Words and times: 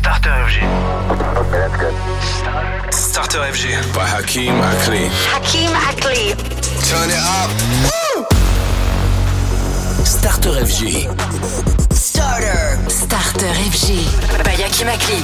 Starter 0.00 0.30
FG. 0.30 0.56
Okay, 1.36 1.58
that's 1.60 1.76
good. 1.76 1.94
Starter 2.94 3.40
FG. 3.52 3.64
by 3.94 4.06
Hakeem 4.06 4.54
Akli. 4.54 5.04
Hakeem 5.34 5.72
Ackley. 5.88 6.32
Turn 6.88 7.10
it 7.10 7.20
up. 7.20 7.50
Starter 10.06 10.64
FG. 10.64 11.04
Starter. 11.92 12.78
Starter 12.88 13.52
FG. 13.72 13.86
By 14.42 14.56
Hakeem 14.62 14.88
Ackley. 14.88 15.22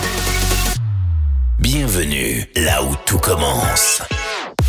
Bienvenue 1.58 2.45
là 2.56 2.82
où 2.82 2.95
tout 3.06 3.18
commence. 3.18 4.02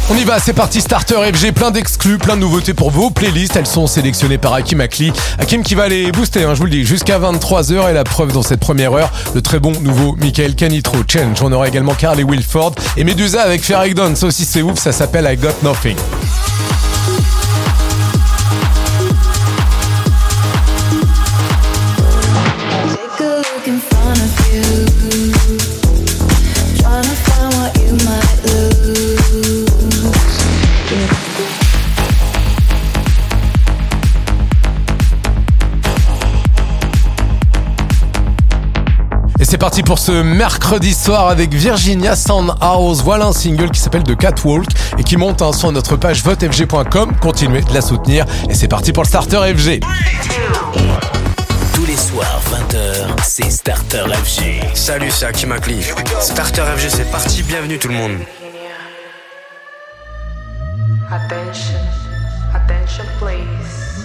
On 0.10 0.16
y 0.16 0.24
va, 0.24 0.39
c'est 0.39 0.54
parti, 0.54 0.80
Starter 0.80 1.16
FG, 1.34 1.52
plein 1.52 1.70
d'exclus, 1.70 2.18
plein 2.18 2.38
de 2.38 2.42
nouveautés 2.42 2.74
pour 2.74 2.92
vos 2.92 3.10
playlists. 3.10 3.57
Elles 3.57 3.68
sont 3.68 3.88
sélectionnées 3.88 4.38
par 4.38 4.54
Hakim 4.54 4.80
Akli. 4.80 5.11
Hakim 5.38 5.64
qui 5.64 5.75
va 5.75 5.89
les 5.89 6.14
booster, 6.14 6.46
hein, 6.46 6.54
je 6.54 6.60
vous 6.60 6.66
le 6.66 6.71
dis, 6.71 6.86
jusqu'à 6.86 7.20
23h. 7.20 7.89
Et 7.89 7.93
la 7.93 8.06
preuve 8.06 8.32
dans 8.32 8.42
cette 8.42 8.61
première 8.61 8.93
heure, 8.93 9.11
le 9.36 9.42
très 9.42 9.60
bon 9.60 9.74
nouveau 9.82 10.16
Michael 10.16 10.56
Canitro 10.56 10.96
Change. 11.06 11.42
On 11.42 11.52
aura 11.52 11.68
également 11.68 11.93
Carly 11.93 12.24
Wilford 12.24 12.75
et 12.96 13.04
Medusa 13.04 13.42
avec 13.42 13.61
Ferric 13.61 13.96
Dawn. 13.96 14.16
Ça 14.16 14.28
aussi 14.28 14.46
c'est 14.46 14.61
ouf, 14.61 14.80
ça 14.80 14.93
s'appelle 14.93 15.28
I 15.30 15.36
Got 15.36 15.50
Nothing. 15.61 15.97
C'est 39.50 39.58
parti 39.58 39.81
pour 39.81 39.98
ce 39.98 40.12
mercredi 40.12 40.94
soir 40.94 41.30
avec 41.30 41.53
Virginia 41.53 42.17
Soundhouse. 42.17 43.02
Voilà 43.02 43.28
un 43.28 43.31
single 43.31 43.72
qui 43.72 43.80
s'appelle 43.80 44.03
The 44.03 44.17
Catwalk 44.17 44.67
et 44.98 45.03
qui 45.06 45.16
monte 45.16 45.42
hein, 45.42 45.53
sur 45.53 45.72
notre 45.72 45.95
page 45.95 46.22
votefg.com. 46.22 47.16
Continuez 47.22 47.62
de 47.62 47.73
la 47.73 47.80
soutenir. 47.80 48.25
Et 48.50 48.53
c'est 48.53 48.68
parti 48.68 48.92
pour 48.92 49.03
le 49.03 49.08
Starter 49.08 49.40
FG. 49.56 49.80
Tous 51.73 51.86
les 51.86 51.95
soirs, 51.95 52.42
20h, 52.52 53.23
c'est 53.23 53.50
Starter 53.50 54.03
FG. 54.12 54.75
Salut, 54.75 55.12
c'est 55.12 55.28
Hakim 55.28 55.53
Akli. 55.53 55.81
Starter 56.20 56.64
FG, 56.75 56.90
c'est 56.90 57.09
parti. 57.09 57.42
Bienvenue 57.44 57.80
tout 57.80 57.88
le 57.88 57.94
monde. 57.94 58.18
Attention, 61.09 61.80
attention 62.53 63.06
please. 63.18 64.03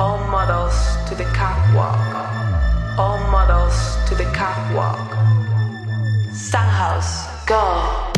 All 0.00 0.18
models 0.28 0.74
to 1.08 1.14
the 1.14 1.26
catwalk. 1.32 2.65
All 2.98 3.18
models 3.30 3.96
to 4.08 4.14
the 4.14 4.24
catwalk. 4.32 5.10
Sanghouse, 6.32 7.46
go. 7.46 8.15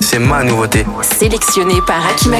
C'est 0.00 0.18
ma 0.18 0.42
nouveauté. 0.42 0.86
Sélectionné 1.02 1.74
par 1.86 2.00
Hakim 2.06 2.32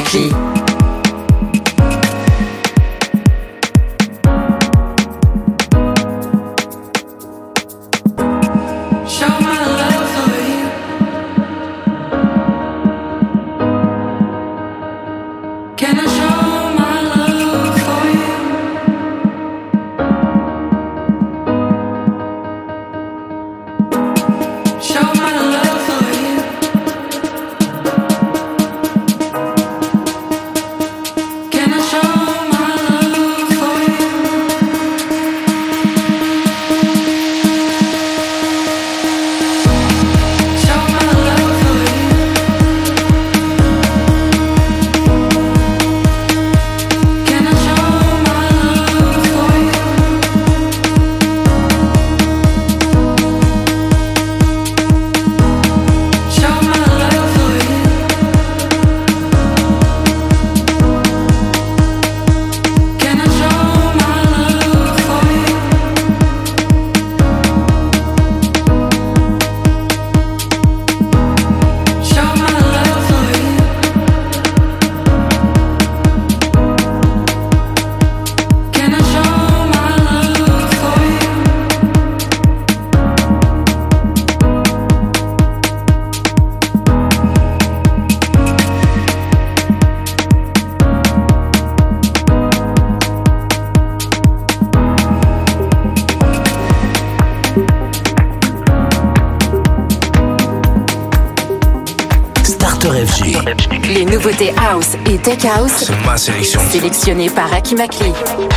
tech 105.37 105.45
house, 105.45 105.85
C'est 105.87 106.05
ma 106.05 106.17
sélection. 106.17 106.61
sélectionnées 106.71 107.31
par 107.31 107.53
Akimakli. 107.53 108.13
Les 108.39 108.49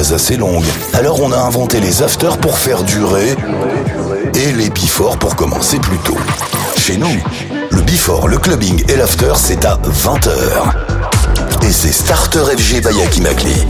assez 0.00 0.36
longues, 0.36 0.64
alors 0.94 1.20
on 1.20 1.30
a 1.30 1.36
inventé 1.38 1.78
les 1.78 2.02
afters 2.02 2.38
pour 2.38 2.56
faire 2.56 2.82
durer 2.84 3.36
et 4.34 4.52
les 4.52 4.70
before 4.70 5.18
pour 5.18 5.36
commencer 5.36 5.78
plus 5.78 5.98
tôt. 5.98 6.16
Chez 6.78 6.96
nous, 6.96 7.18
le 7.70 7.82
before, 7.82 8.26
le 8.26 8.38
clubbing 8.38 8.82
et 8.90 8.96
l'after, 8.96 9.32
c'est 9.36 9.64
à 9.66 9.76
20h. 9.76 11.66
Et 11.66 11.70
c'est 11.70 11.92
Starter 11.92 12.44
FG 12.56 12.80
by 12.80 12.96
Yaki 12.96 13.20
Makli. 13.20 13.66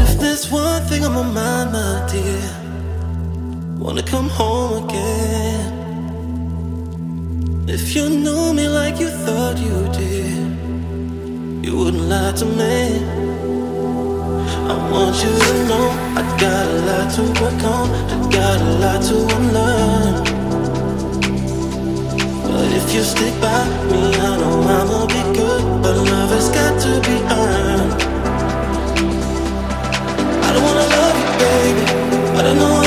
If 0.00 0.18
there's 0.20 0.50
one 0.52 0.82
thing 0.88 1.04
on 1.04 1.32
my 1.32 1.64
mind, 1.64 2.12
dear, 2.12 2.40
wanna 3.78 4.02
come 4.02 4.28
home 4.28 4.84
again. 4.84 5.72
If 7.66 7.96
you 7.96 8.08
knew 8.08 8.52
me 8.52 8.68
like 8.68 9.00
you 9.00 9.08
thought 9.08 9.58
you 9.58 9.88
did, 9.92 11.66
you 11.66 11.76
wouldn't 11.76 12.08
lie 12.08 12.32
to 12.36 12.44
me. 12.44 13.33
I 14.66 14.90
want 14.90 15.14
you 15.22 15.32
to 15.46 15.54
know 15.68 15.86
I 16.16 16.22
got 16.40 16.66
a 16.66 16.78
lot 16.88 17.06
to 17.16 17.22
work 17.40 17.62
on, 17.64 17.86
I 18.12 18.16
got 18.30 18.60
a 18.60 18.72
lot 18.82 19.00
to 19.08 19.16
unlearn. 19.36 20.14
But 22.42 22.72
if 22.72 22.94
you 22.94 23.02
stick 23.02 23.34
by 23.42 23.64
me, 23.90 24.02
I 24.16 24.36
know 24.40 24.62
I'ma 24.76 25.06
be 25.06 25.22
good. 25.38 25.62
But 25.82 25.96
love 25.96 26.30
has 26.30 26.48
got 26.48 26.80
to 26.84 26.92
be 27.06 27.16
earned. 27.40 27.92
I 30.46 30.48
don't 30.52 30.64
wanna 30.68 30.86
love 30.96 31.16
you, 31.22 31.30
baby, 31.44 31.84
but 32.34 32.46
I 32.46 32.54
know 32.54 32.83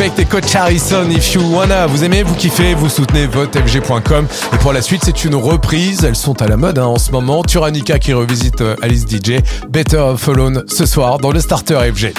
Aspect 0.00 0.22
et 0.22 0.24
Coach 0.24 0.54
Harrison, 0.54 1.10
If 1.10 1.34
You 1.34 1.42
Wanna. 1.42 1.86
Vous 1.86 2.04
aimez, 2.04 2.22
vous 2.22 2.34
kiffez, 2.34 2.72
vous 2.72 2.88
soutenez 2.88 3.26
votefg.com. 3.26 4.26
Et 4.52 4.56
pour 4.56 4.72
la 4.72 4.80
suite, 4.80 5.02
c'est 5.04 5.26
une 5.26 5.34
reprise. 5.34 6.04
Elles 6.04 6.16
sont 6.16 6.40
à 6.40 6.48
la 6.48 6.56
mode 6.56 6.78
hein, 6.78 6.86
en 6.86 6.98
ce 6.98 7.12
moment. 7.12 7.42
Turanica 7.42 7.98
qui 7.98 8.14
revisite 8.14 8.62
euh, 8.62 8.76
Alice 8.80 9.04
DJ. 9.06 9.40
Better 9.68 9.98
Off 9.98 10.26
Alone 10.26 10.64
ce 10.68 10.86
soir 10.86 11.18
dans 11.18 11.32
le 11.32 11.40
Starter 11.40 11.78
FG. 11.92 12.14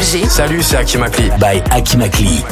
FG. 0.00 0.28
Salut, 0.30 0.62
c'est 0.62 0.76
Akimakli. 0.76 1.30
by 1.38 1.62
Akimakli. 1.70 2.42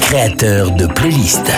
Créateur 0.00 0.70
de 0.72 0.86
playlist. 0.86 1.50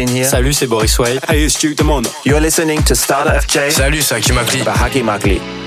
in 0.00 0.08
here. 0.08 0.24
Salut, 0.24 0.52
c'est 0.52 0.66
Boris 0.66 0.98
White. 0.98 1.20
Hey, 1.28 1.44
it's 1.44 1.58
Duke 1.58 1.76
Demond. 1.76 2.08
You're 2.24 2.40
listening 2.40 2.82
to 2.84 2.94
Starter 2.94 3.38
FJ. 3.38 3.70
Salut, 3.70 4.02
c'est 4.02 4.16
Hakim 4.16 4.36
Akli. 4.38 4.64
By 4.64 5.02
Makli. 5.02 5.59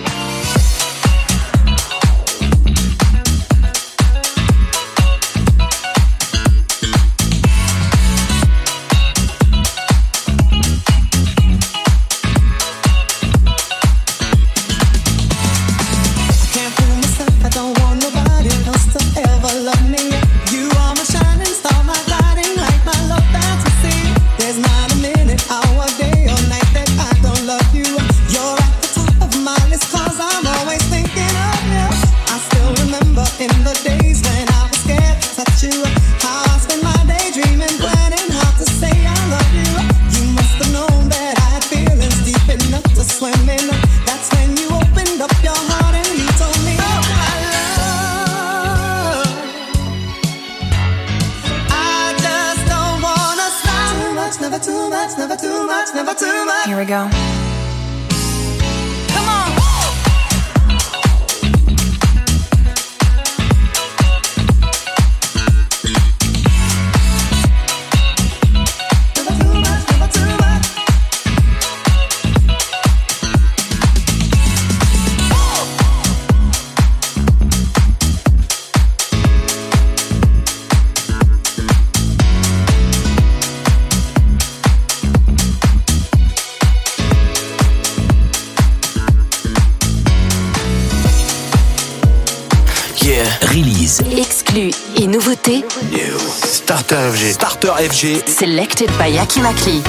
Selected 98.28 98.90
by 99.00 99.10
Yaki 99.10 99.42
Makli. 99.42 99.82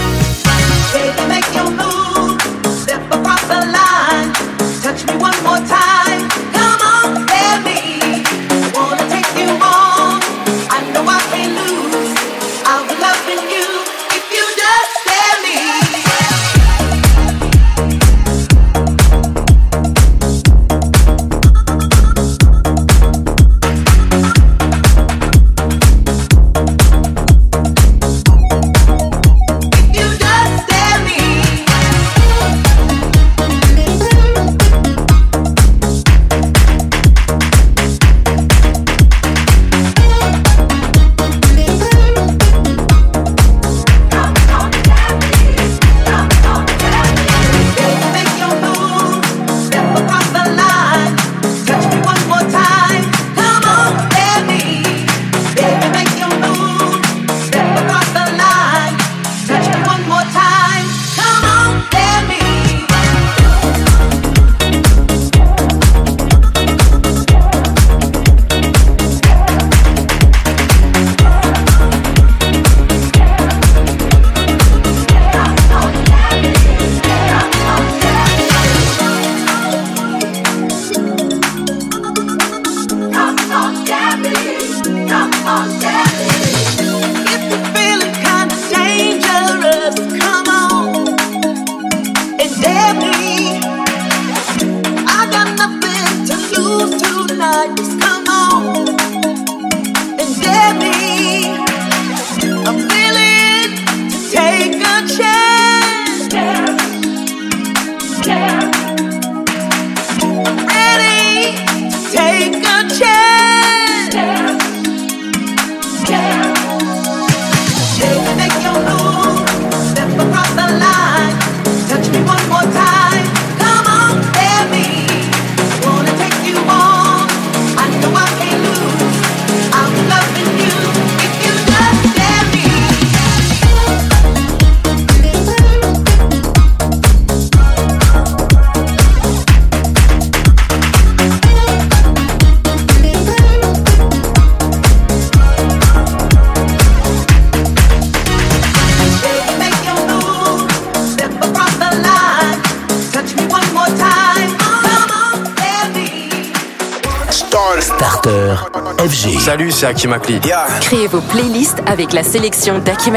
Créez 160.81 161.09
vos 161.09 161.21
playlists 161.21 161.83
avec 161.87 162.15
la 162.15 162.23
sélection 162.23 162.79
d'Aki 162.79 163.11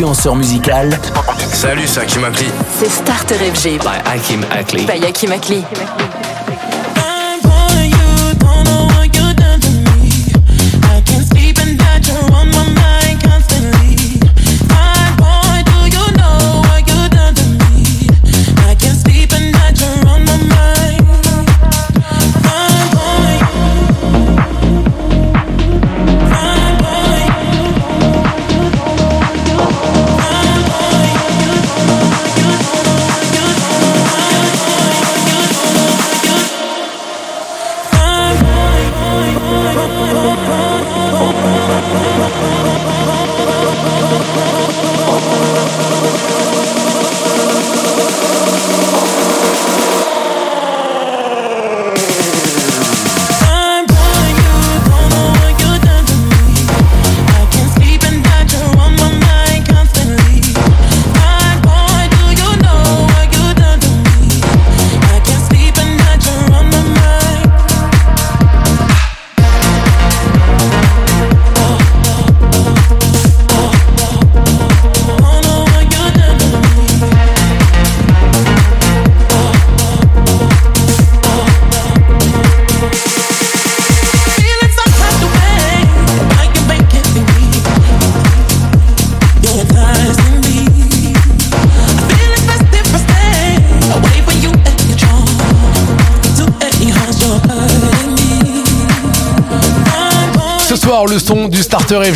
L'influenceur 0.00 0.34
musical 0.34 0.98
Salut, 1.52 1.86
c'est 1.86 2.00
Hakim 2.00 2.24
Akli. 2.24 2.46
C'est 2.78 2.88
Starter 2.88 3.34
FG 3.34 3.78
by 3.80 4.00
Hakim 4.06 4.42
Akli. 4.50 4.86
by 4.86 5.04
Aki 5.04 5.26
Makli. 5.26 5.62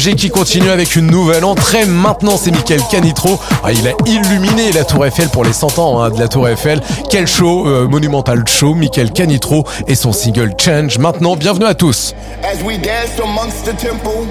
FG 0.05 0.17
qui 0.17 0.29
continue 0.29 0.69
avec 0.69 0.97
une 0.97 1.07
nouvelle 1.07 1.45
entrée. 1.45 1.87
Maintenant, 1.87 2.37
c'est 2.37 2.51
Michael 2.51 2.81
Canitro. 2.91 3.41
Ah, 3.63 3.73
il 3.73 3.89
a 3.89 3.93
illuminé 4.05 4.71
la 4.73 4.85
Tour 4.85 5.07
Eiffel 5.07 5.29
pour 5.31 5.45
les 5.45 5.53
100 5.53 5.79
ans 5.79 6.03
hein, 6.03 6.11
de 6.11 6.19
la 6.19 6.29
Tour 6.29 6.47
Eiffel. 6.47 6.83
Quel 7.09 7.27
show, 7.27 7.67
euh, 7.67 7.89
monumental 7.89 8.47
show. 8.47 8.75
Michael 8.75 9.13
Canitro 9.13 9.65
et 9.87 9.95
son 9.95 10.13
single 10.13 10.53
Change. 10.59 10.99
Maintenant, 10.99 11.37
bienvenue 11.37 11.65
à 11.65 11.75
tous. 11.75 12.15
As 12.43 12.63
we 12.63 12.77
dance 12.79 13.19
amongst 13.19 13.65
the 13.65 13.75
temple, 13.77 14.27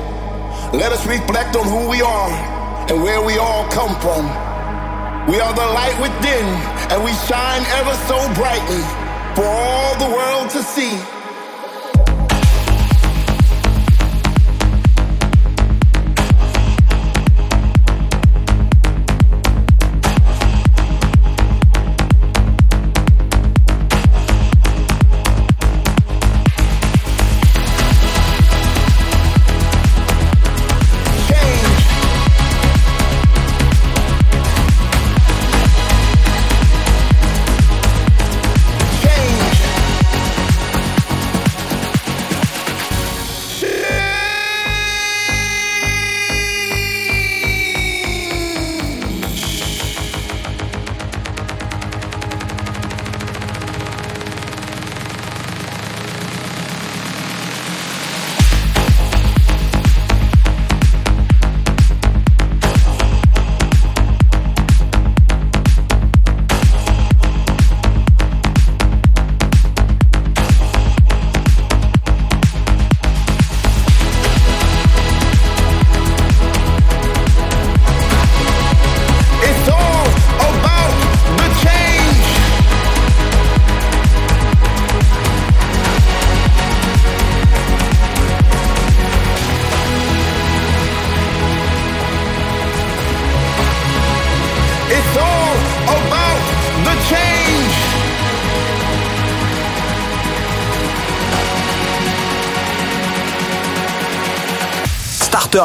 let 0.74 0.92
us 0.92 1.06
reflect 1.08 1.56
on 1.56 1.66
who 1.66 1.90
we 1.90 2.02
are 2.04 2.32
and 2.92 3.02
where 3.02 3.22
we 3.22 3.40
all 3.40 3.66
come 3.72 3.96
from. 4.00 4.30
We 5.28 5.40
are 5.40 5.54
the 5.54 5.66
light 5.74 5.98
within, 6.00 6.46
and 6.92 7.04
we 7.04 7.12
shine 7.28 7.64
ever 7.80 7.96
so 8.08 8.18
brightly 8.36 8.84
for 9.36 9.46
all 9.46 9.96
the 9.98 10.14
world 10.14 10.52
to 10.52 10.62
see. 10.62 11.23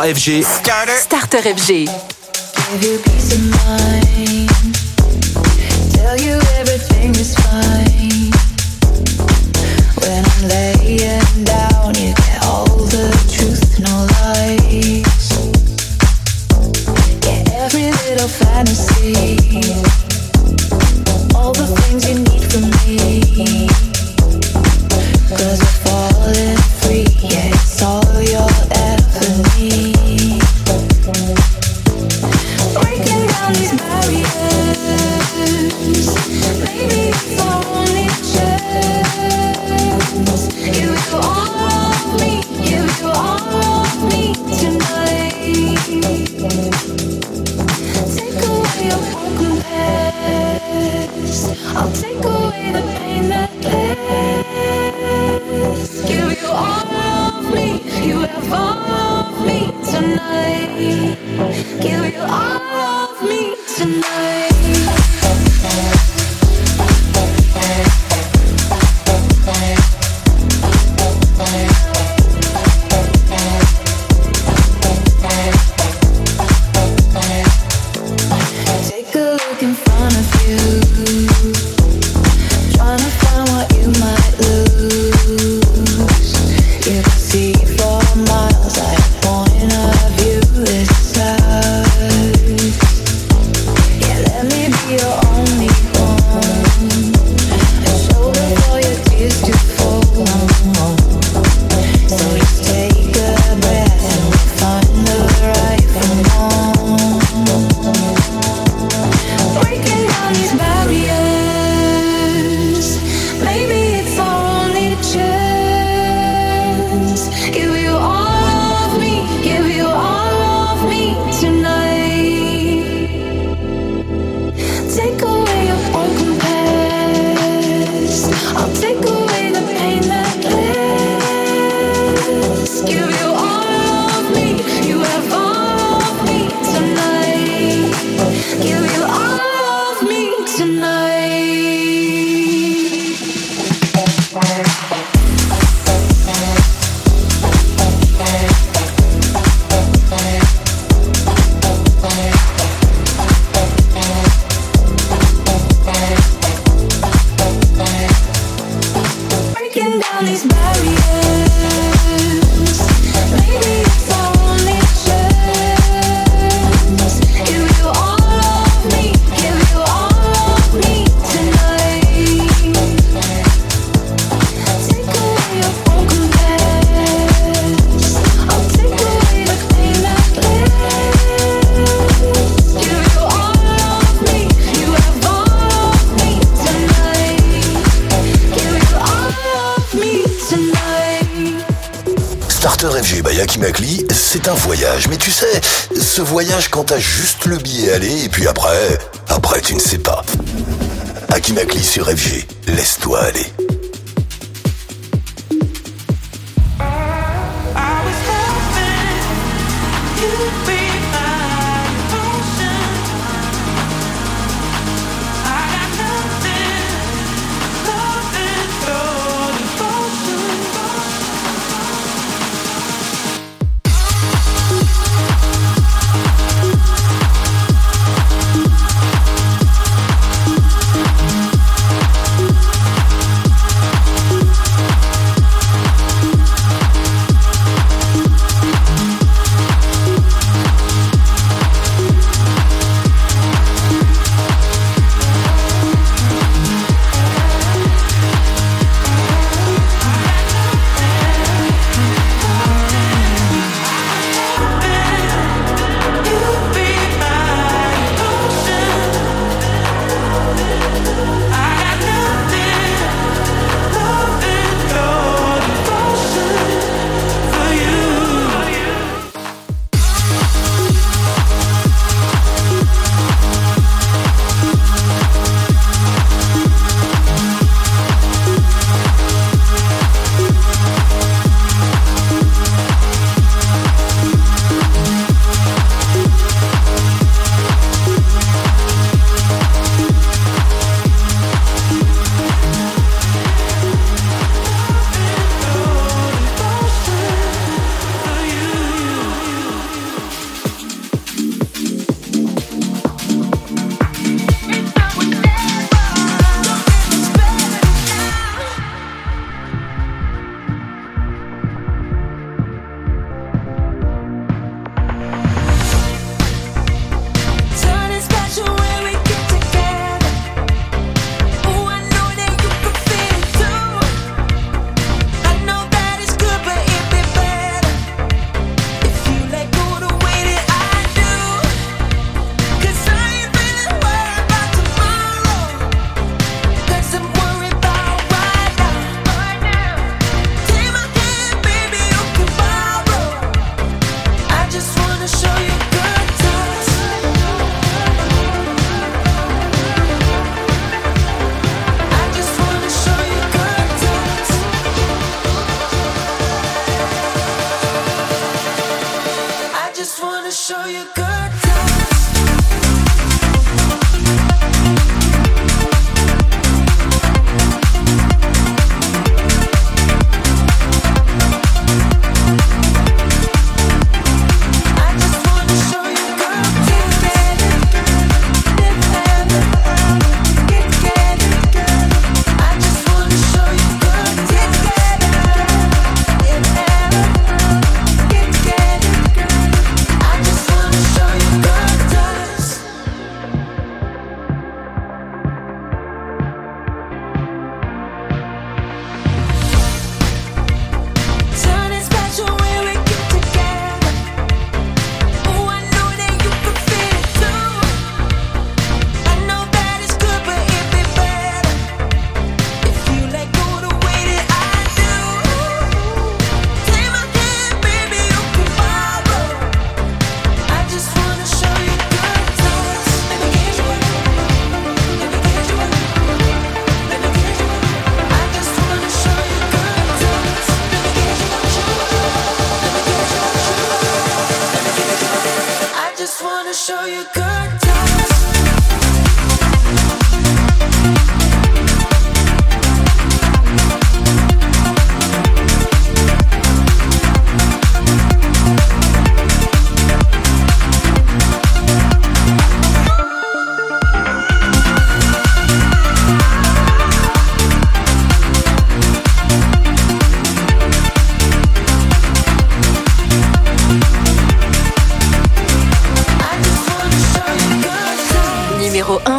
FG. 0.06 0.44
Starter 0.44 1.42
FG. 1.42 1.88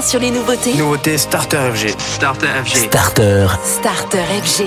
sur 0.10 0.20
les 0.20 0.32
nouveautés 0.32 0.74
Nouveauté 0.74 1.20
Starter 1.20 1.60
FG. 1.72 1.94
Starter 2.00 2.48
FG. 2.66 2.78
Starter. 2.88 3.48
Starter 3.64 4.24
FG. 4.44 4.66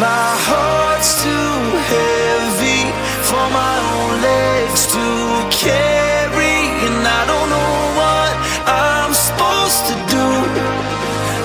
My 0.00 0.34
heart's 0.48 1.22
too 1.22 1.54
heavy 1.92 2.90
for 3.22 3.46
my 3.52 3.76
own 3.94 4.20
legs 4.20 4.88
to 4.88 5.04
carry, 5.50 6.58
and 6.86 7.06
I 7.06 7.22
don't 7.30 7.50
know 7.54 7.74
what 8.00 8.32
I'm 8.66 9.14
supposed 9.14 9.86
to 9.90 9.94
do. 10.16 10.26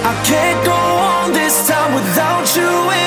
I 0.04 0.16
can't 0.24 0.66
go 0.66 0.82
on 1.14 1.34
this 1.34 1.68
time 1.68 1.94
without 1.94 2.56
you. 2.56 3.05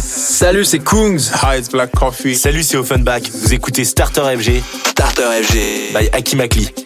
Salut, 0.00 0.64
c'est 0.64 0.80
Kungs. 0.80 1.30
Hi, 1.42 1.58
it's 1.58 1.68
Black 1.68 1.92
Coffee. 1.92 2.34
Salut, 2.34 2.62
c'est 2.62 2.76
Offenbach. 2.76 3.22
Vous 3.32 3.54
écoutez 3.54 3.84
Starter 3.84 4.22
FG. 4.36 4.62
Starter 4.88 5.42
FG. 5.42 5.92
By 5.94 6.08
Akimakli. 6.12 6.85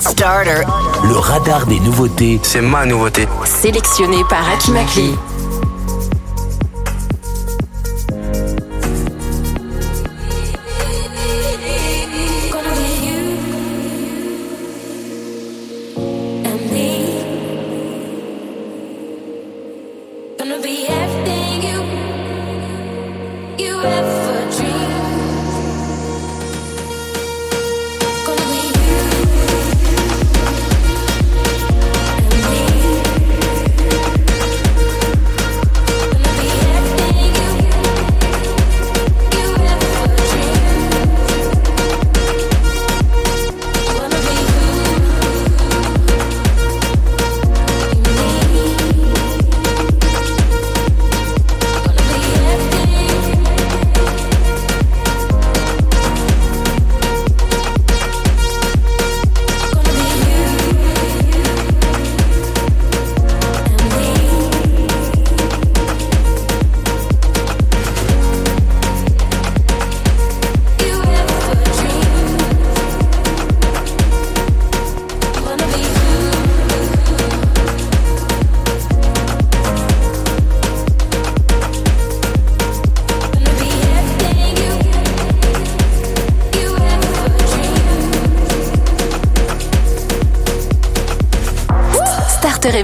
Starter. 0.00 0.62
Le 1.04 1.16
radar 1.16 1.66
des 1.66 1.80
nouveautés. 1.80 2.40
C'est 2.42 2.60
ma 2.60 2.84
nouveauté. 2.84 3.26
Sélectionné 3.44 4.18
par 4.28 4.42
Aki 4.50 4.72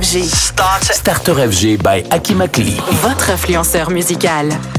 Starter, 0.01 1.49
FG 1.51 1.77
by 1.83 2.05
Akimakli. 2.11 2.77
Votre 3.03 3.31
influenceur 3.31 3.91
musical. 3.91 4.78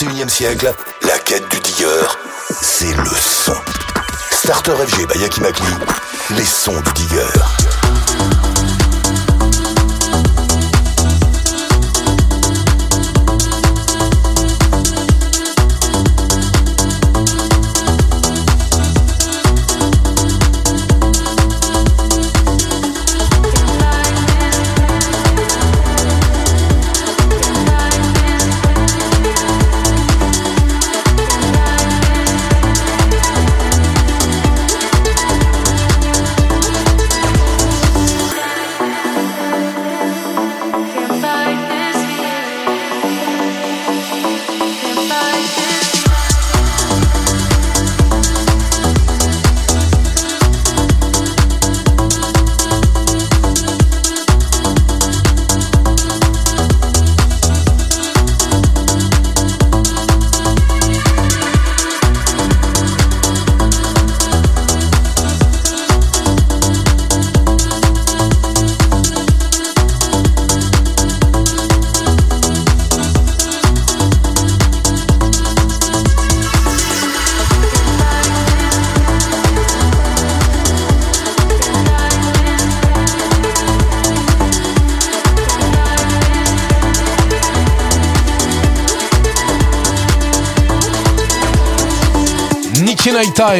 21e 0.00 0.30
siècle, 0.30 0.72
la 1.02 1.18
quête 1.18 1.46
du 1.50 1.60
digger, 1.60 2.06
c'est 2.48 2.96
le 2.96 3.10
son. 3.10 3.52
Starter 4.30 4.72
FG 4.72 5.06
by 5.12 5.18
Yaki 5.18 5.42
Makli, 5.42 5.74
les 6.30 6.44
sons 6.44 6.80
du 6.80 6.92
digger. 6.94 7.59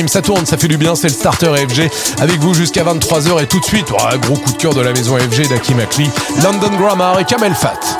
Ça 0.06 0.22
tourne, 0.22 0.46
ça 0.46 0.56
fait 0.56 0.68
du 0.68 0.76
bien, 0.76 0.94
c'est 0.94 1.08
le 1.08 1.14
starter 1.14 1.52
FG 1.68 1.90
avec 2.20 2.38
vous 2.38 2.54
jusqu'à 2.54 2.84
23h 2.84 3.42
et 3.42 3.46
tout 3.48 3.58
de 3.58 3.64
suite, 3.64 3.88
gros 4.22 4.34
coup 4.34 4.52
de 4.52 4.56
cœur 4.56 4.72
de 4.72 4.80
la 4.80 4.92
maison 4.92 5.16
FG 5.16 5.48
d'Aki 5.48 5.74
Makli, 5.74 6.08
London 6.44 6.70
Grammar 6.78 7.18
et 7.18 7.24
Kamel 7.24 7.54
Fat. 7.54 7.99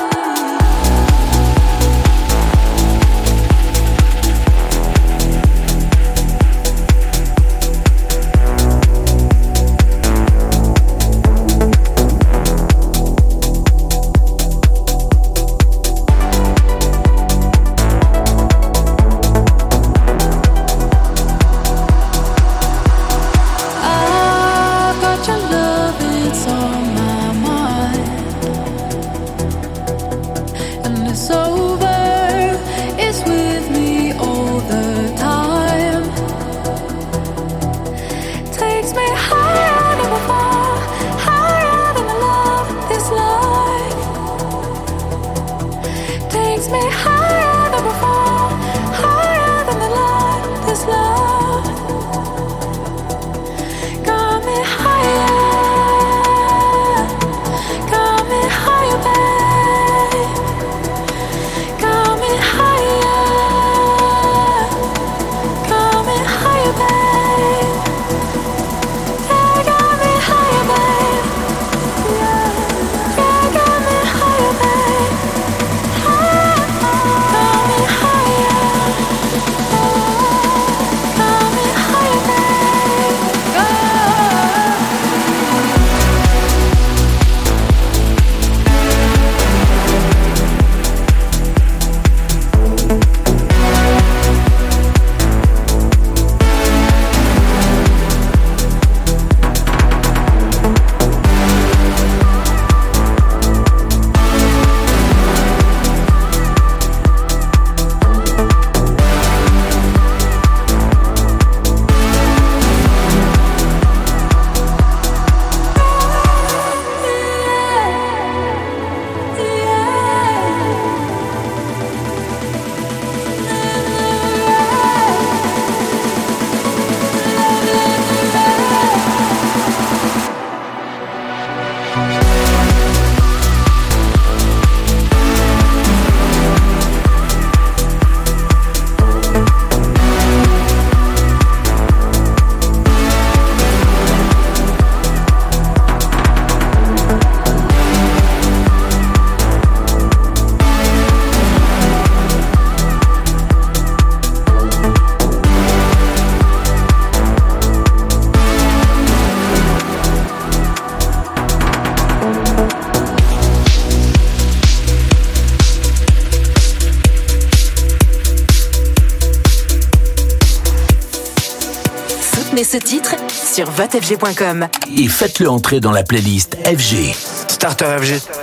Sur 173.51 173.69
votefg.com. 173.69 174.67
Et 174.97 175.07
faites-le 175.07 175.49
entrer 175.49 175.79
dans 175.79 175.91
la 175.91 176.03
playlist 176.03 176.55
FG. 176.65 177.13
Starter 177.47 177.97
FG. 177.99 178.40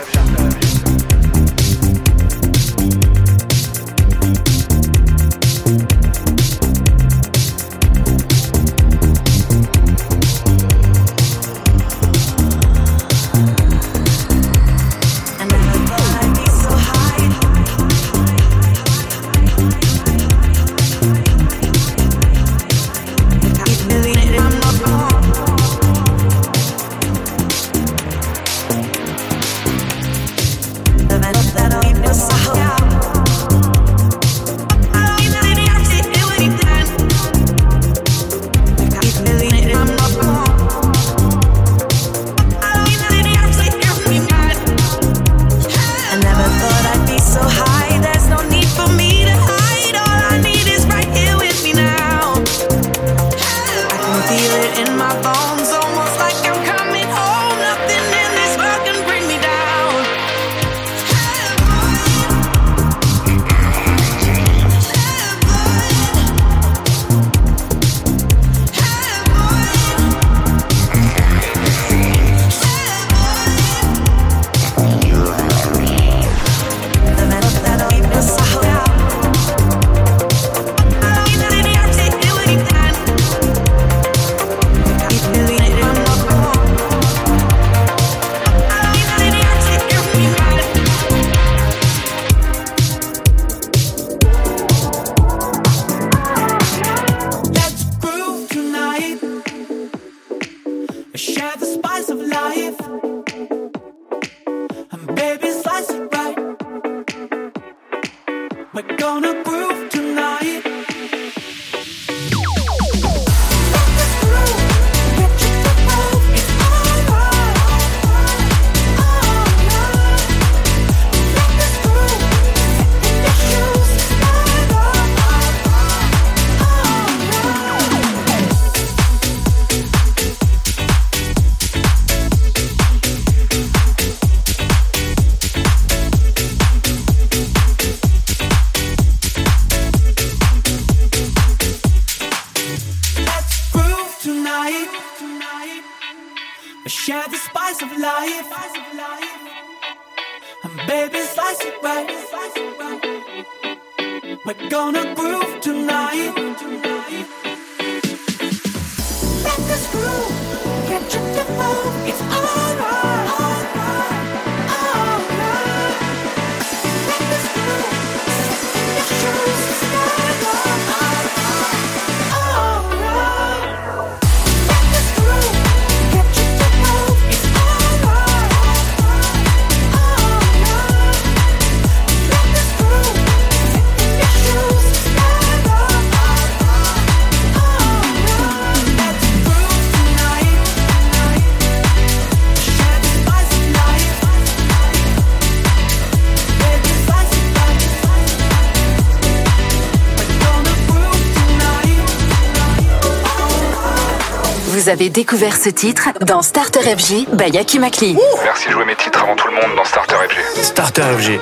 Vous 204.89 204.95
avez 204.95 205.11
découvert 205.11 205.55
ce 205.55 205.69
titre 205.69 206.09
dans 206.23 206.41
Starter 206.41 206.81
FG 206.81 207.29
by 207.37 207.51
Yakimakli. 207.51 208.17
Merci 208.43 208.69
de 208.69 208.73
jouer 208.73 208.87
mes 208.87 208.97
titres 208.97 209.23
avant 209.23 209.37
tout 209.37 209.47
le 209.47 209.53
monde 209.53 209.77
dans 209.77 209.85
Starter 209.85 210.15
FG. 210.15 210.63
Starter 210.63 211.03
FG. 211.03 211.41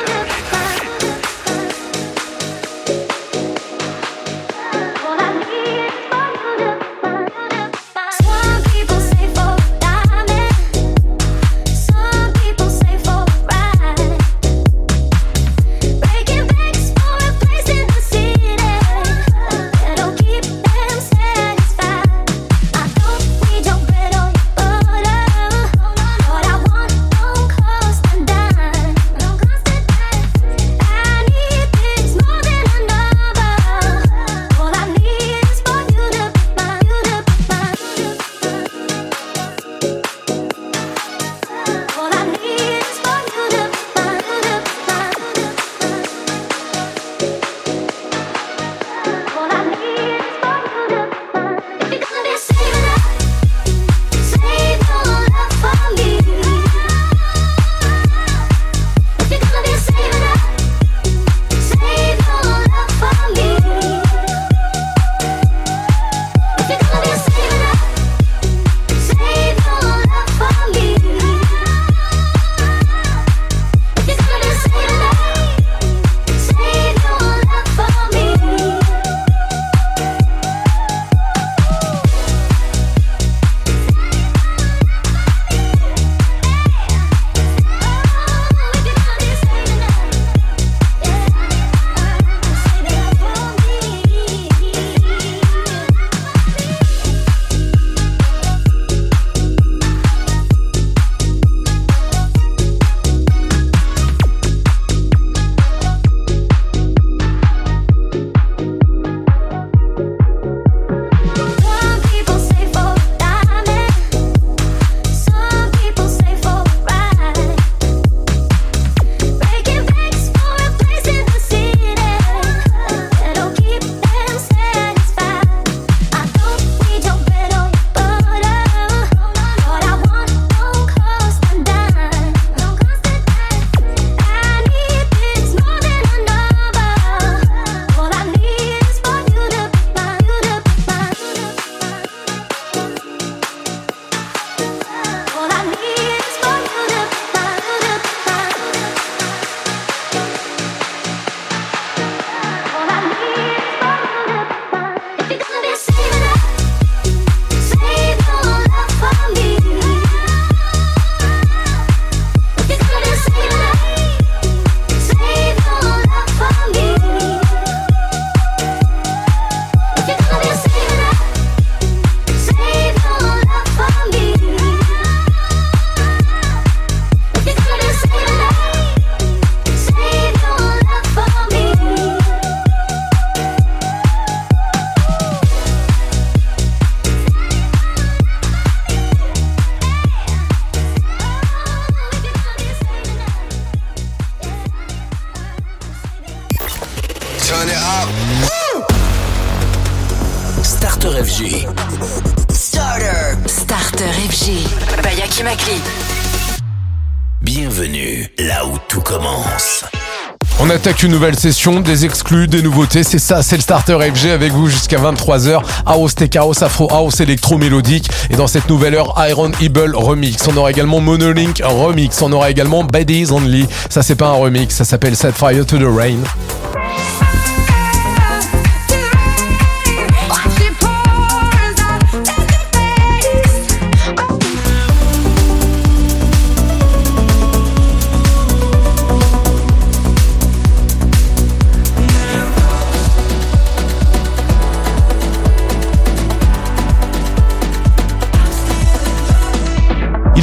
une 211.07 211.13
nouvelle 211.13 211.39
session, 211.39 211.79
des 211.79 212.05
exclus, 212.05 212.49
des 212.49 212.63
nouveautés. 212.63 213.05
C'est 213.05 213.21
ça, 213.21 213.41
c'est 213.41 213.55
le 213.55 213.63
Starter 213.63 213.97
FG 214.13 214.27
avec 214.31 214.53
vous 214.53 214.67
jusqu'à 214.67 214.99
23h. 214.99 215.63
House, 215.87 216.17
Tech 216.17 216.35
House, 216.35 216.63
Afro 216.63 216.93
House, 216.93 217.21
électro 217.21 217.59
mélodique. 217.59 218.09
Et 218.29 218.35
dans 218.35 218.49
cette 218.49 218.69
nouvelle 218.69 218.97
heure, 218.97 219.15
Iron 219.29 219.53
Ebel 219.61 219.95
remix. 219.95 220.37
On 220.49 220.57
aura 220.57 220.73
également 220.73 221.01
Monolink 221.01 221.63
remix. 221.65 222.21
On 222.23 222.33
aura 222.33 222.51
également 222.51 222.83
Baddies 222.83 223.31
Only. 223.31 223.67
Ça, 223.89 224.03
c'est 224.03 224.17
pas 224.17 224.29
un 224.29 224.33
remix. 224.33 224.75
Ça 224.75 224.85
s'appelle 224.85 225.15
Set 225.15 225.37
Fire 225.37 225.65
to 225.65 225.79
the 225.79 225.87
Rain. 225.87 226.19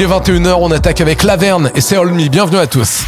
21h, 0.08 0.58
on 0.60 0.72
attaque 0.72 1.02
avec 1.02 1.24
Laverne 1.24 1.72
et 1.76 1.82
c'est 1.82 1.98
Olmi. 1.98 2.30
Bienvenue 2.30 2.58
à 2.58 2.68
tous. 2.68 3.04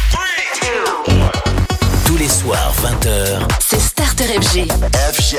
Tous 2.06 2.16
les 2.16 2.28
soirs, 2.28 2.72
20h, 2.82 3.46
c'est 3.60 3.80
Starter 3.80 4.24
FG. 4.24 4.68
FG. 5.12 5.36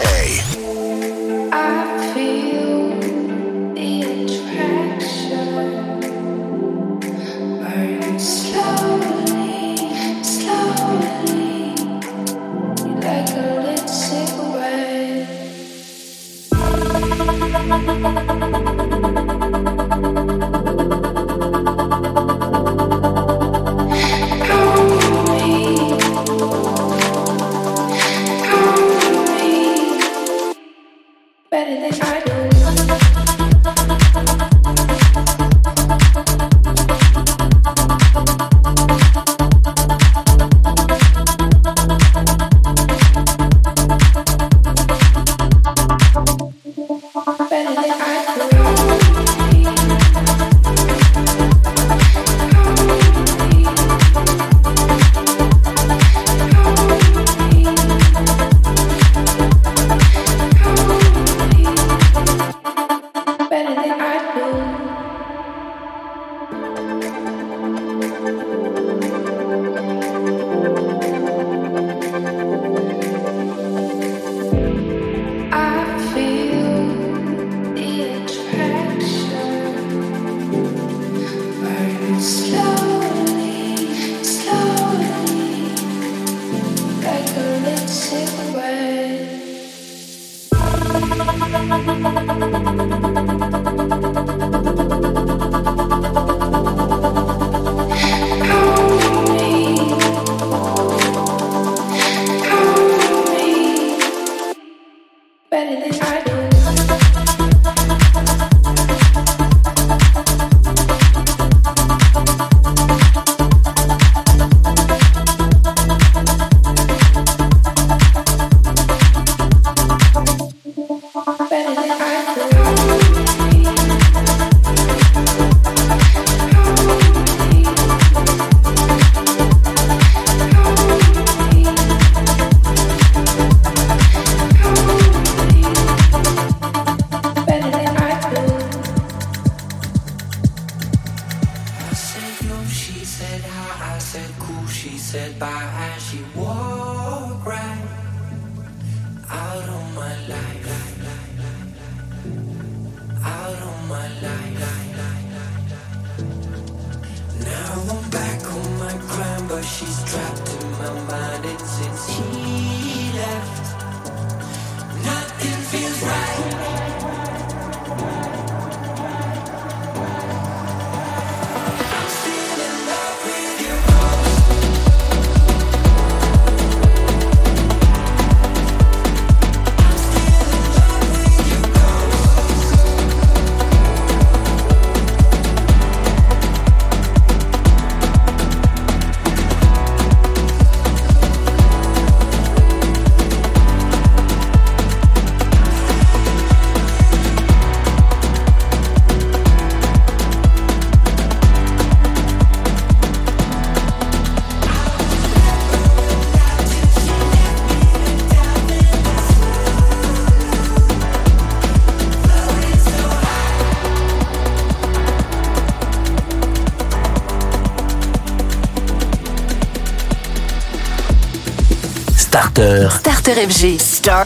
Starter. 222.37 222.91
Starter 222.91 223.35
FG. 223.49 223.79
Star... 223.79 224.25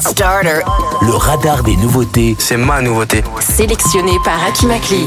Starter. 0.00 0.62
Le 1.02 1.12
radar 1.12 1.62
des 1.62 1.76
nouveautés. 1.76 2.34
C'est 2.38 2.56
ma 2.56 2.80
nouveauté. 2.80 3.22
Sélectionné 3.40 4.12
par 4.24 4.42
Akimakli. 4.42 5.06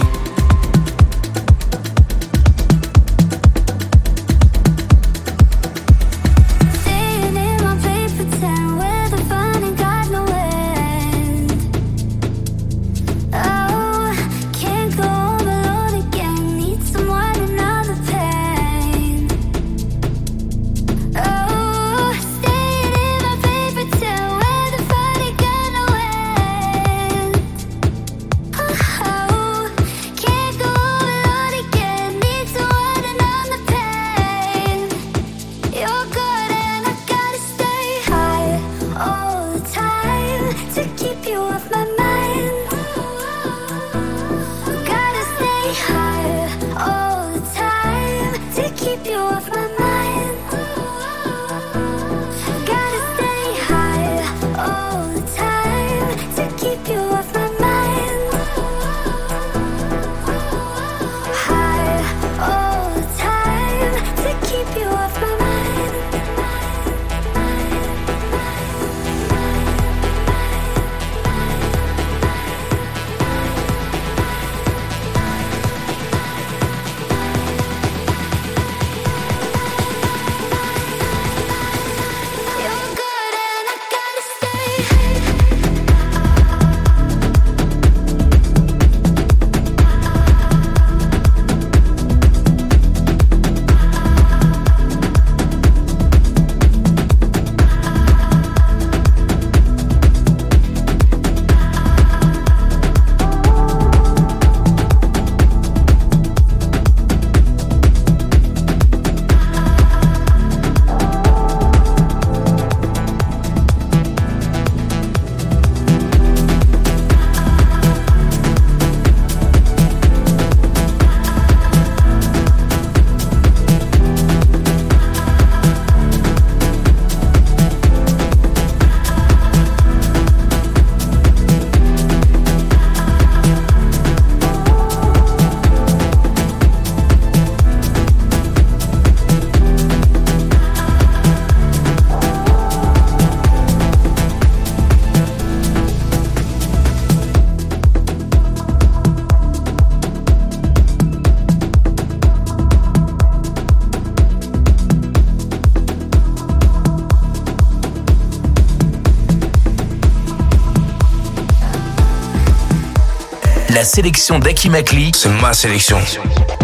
Sélection 163.85 164.39
d'Aki 164.39 164.69
Makli, 164.69 165.11
C'est 165.15 165.29
ma 165.29 165.53
sélection. 165.53 165.99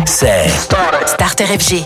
c'est 0.05 0.49
Starter 1.05 1.45
FG. 1.45 1.85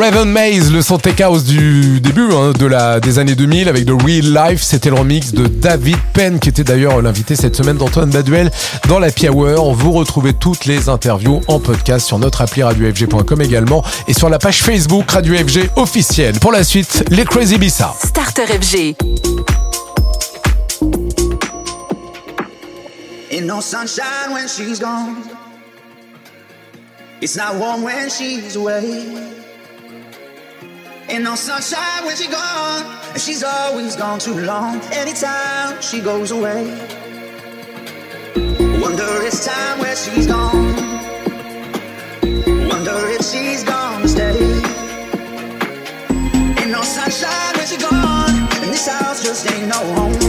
Raven 0.00 0.30
Maze, 0.30 0.72
le 0.72 0.80
son 0.80 0.96
tech 0.96 1.20
house 1.20 1.44
du 1.44 2.00
début 2.00 2.32
hein, 2.32 2.52
de 2.58 2.64
la, 2.64 3.00
des 3.00 3.18
années 3.18 3.34
2000 3.34 3.68
avec 3.68 3.84
The 3.84 4.02
Real 4.02 4.48
Life, 4.48 4.62
c'était 4.62 4.88
le 4.88 4.94
remix 4.94 5.32
de 5.32 5.46
David 5.46 5.98
Penn 6.14 6.38
qui 6.40 6.48
était 6.48 6.64
d'ailleurs 6.64 7.02
l'invité 7.02 7.36
cette 7.36 7.54
semaine 7.54 7.76
d'Antoine 7.76 8.08
Baduel 8.08 8.50
dans 8.88 8.98
la 8.98 9.08
Hour. 9.28 9.74
Vous 9.74 9.92
retrouvez 9.92 10.32
toutes 10.32 10.64
les 10.64 10.88
interviews 10.88 11.42
en 11.48 11.60
podcast 11.60 12.06
sur 12.06 12.18
notre 12.18 12.40
appli 12.40 12.62
radiofg.com 12.62 13.42
également 13.42 13.84
et 14.08 14.14
sur 14.14 14.30
la 14.30 14.38
page 14.38 14.62
Facebook 14.62 15.10
Radio 15.10 15.34
FG 15.34 15.68
officielle. 15.76 16.38
Pour 16.38 16.52
la 16.52 16.64
suite, 16.64 17.04
les 17.10 17.26
Crazy 17.26 17.58
Bissa. 17.58 17.94
Starter 18.02 18.46
FG. 18.46 18.96
Ain't 23.30 23.44
no 23.44 23.60
sunshine 23.60 24.32
when 24.32 24.48
she's 24.48 24.80
gone. 24.80 25.16
It's 27.20 27.36
not 27.36 27.56
warm 27.56 27.82
when 27.82 28.08
she's 28.08 28.56
away. 28.56 29.49
Ain't 31.10 31.24
no 31.24 31.34
sunshine 31.34 32.04
when 32.04 32.14
she's 32.14 32.28
gone. 32.28 32.86
And 33.12 33.20
she's 33.20 33.42
always 33.42 33.96
gone 33.96 34.20
too 34.20 34.38
long. 34.38 34.80
Anytime 34.92 35.82
she 35.82 36.00
goes 36.00 36.30
away. 36.30 36.62
Wonder 38.80 39.10
it's 39.26 39.44
time 39.44 39.80
where 39.80 39.96
she's 39.96 40.28
gone. 40.28 40.68
Wonder 42.68 42.98
if 43.16 43.22
she's 43.24 43.64
gonna 43.64 44.06
stay. 44.06 44.38
Ain't 46.60 46.70
no 46.70 46.82
sunshine 46.82 47.56
when 47.56 47.66
she's 47.66 47.82
gone. 47.82 48.30
And 48.62 48.70
this 48.72 48.86
house 48.86 49.24
just 49.24 49.50
ain't 49.50 49.66
no 49.66 49.80
home. 49.94 50.19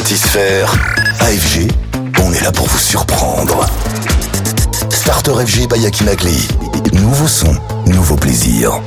Satisfaire, 0.00 0.72
AFG, 1.20 1.70
on 2.22 2.32
est 2.32 2.40
là 2.42 2.50
pour 2.52 2.66
vous 2.66 2.78
surprendre. 2.78 3.66
Starter 4.88 5.32
FG 5.44 5.68
by 5.68 5.78
Yaki. 5.78 6.04
Nouveau 6.94 7.28
son, 7.28 7.54
nouveau 7.84 8.16
plaisir. 8.16 8.80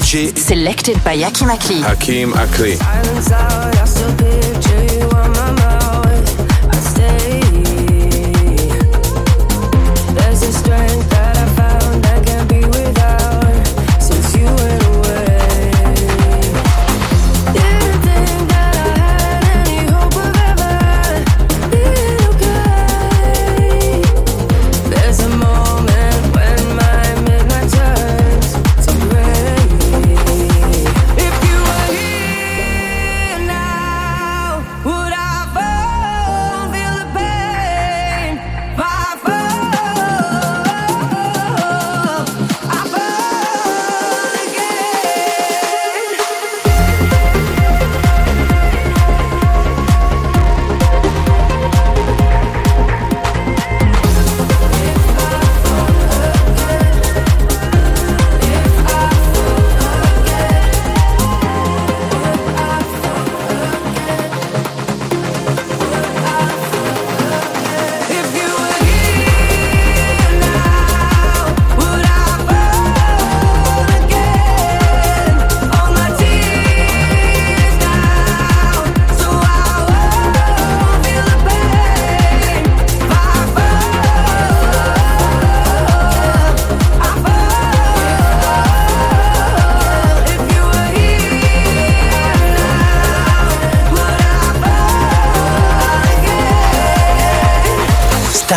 5G. 0.00 0.36
Selected 0.36 1.02
by 1.04 1.16
Hakim 1.16 1.48
Akli. 1.48 1.80
Hakim 1.82 2.32
Akli. 2.32 2.76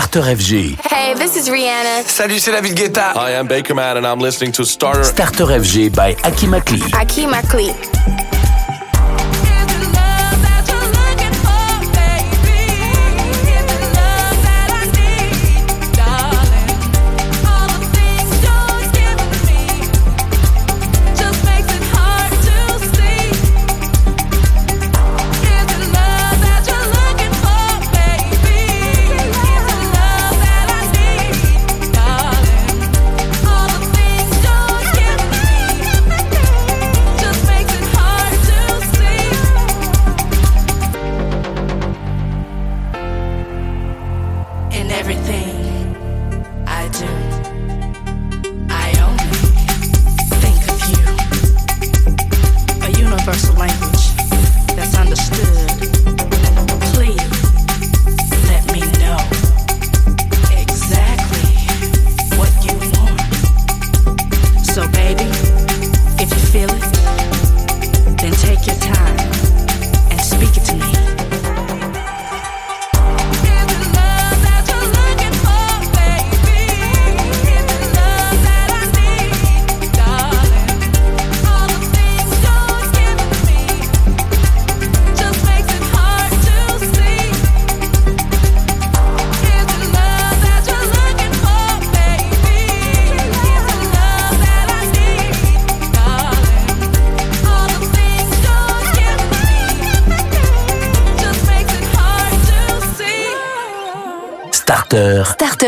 Starter 0.09 0.35
FG. 0.37 0.79
Hey, 0.89 1.13
this 1.13 1.35
is 1.35 1.49
Rihanna. 1.49 2.01
Salut, 2.07 2.39
c'est 2.39 2.51
David 2.51 2.73
Guetta. 2.75 3.13
Hi, 3.13 3.37
I'm 3.37 3.45
Baker 3.45 3.75
Man 3.75 3.95
and 3.95 4.07
I'm 4.07 4.19
listening 4.19 4.51
to 4.53 4.65
Starter. 4.65 5.03
Starter 5.03 5.45
FG 5.45 5.95
by 5.95 6.15
Aki 6.23 6.47
Makli. 6.47 6.81
Aki 6.99 7.27
Makli. 7.27 8.18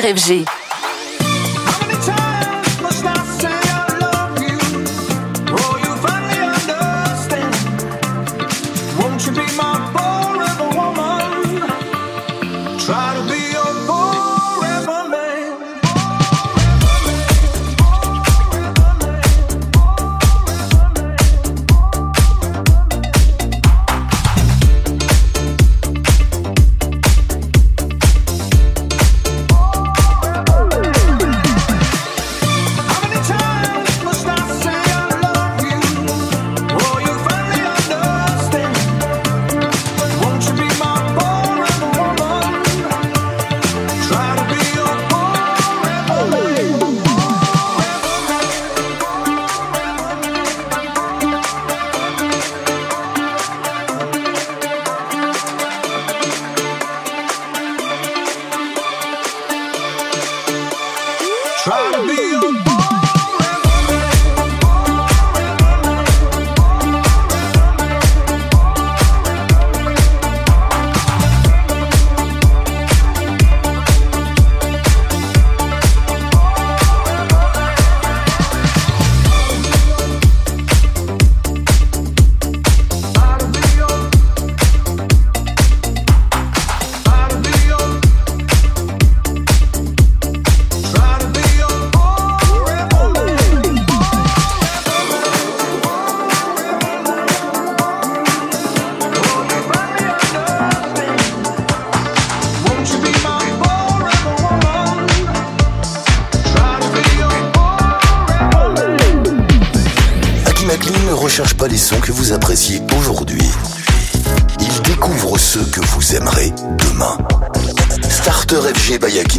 FG. 0.03 0.60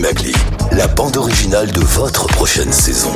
Magli, 0.03 0.35
la 0.73 0.89
bande 0.89 1.17
originale 1.17 1.71
de 1.71 1.81
votre 1.81 2.27
prochaine 2.27 2.73
saison. 2.73 3.13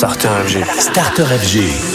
Starter 0.00 0.30
FG. 0.46 0.64
Starter 0.80 1.26
FG. 1.26 1.89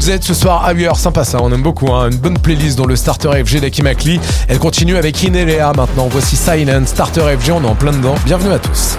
Et 0.00 0.02
Mudzet 0.02 0.22
ce 0.22 0.32
soir 0.32 0.64
ailleurs, 0.64 0.96
sympa 0.96 1.24
ça, 1.24 1.42
on 1.42 1.52
aime 1.52 1.62
beaucoup, 1.62 1.92
hein. 1.92 2.10
une 2.10 2.16
bonne 2.16 2.38
playlist 2.38 2.78
dans 2.78 2.86
le 2.86 2.96
Starter 2.96 3.44
FG 3.44 3.60
d'Aki 3.60 3.82
Makli. 3.82 4.18
Elle 4.48 4.58
continue 4.58 4.96
avec 4.96 5.22
Inelea 5.22 5.74
maintenant, 5.76 6.08
voici 6.10 6.36
Silent, 6.36 6.86
Starter 6.86 7.36
FG, 7.38 7.50
on 7.50 7.62
est 7.62 7.66
en 7.66 7.74
plein 7.74 7.92
dedans, 7.92 8.14
bienvenue 8.24 8.54
à 8.54 8.58
tous. 8.58 8.96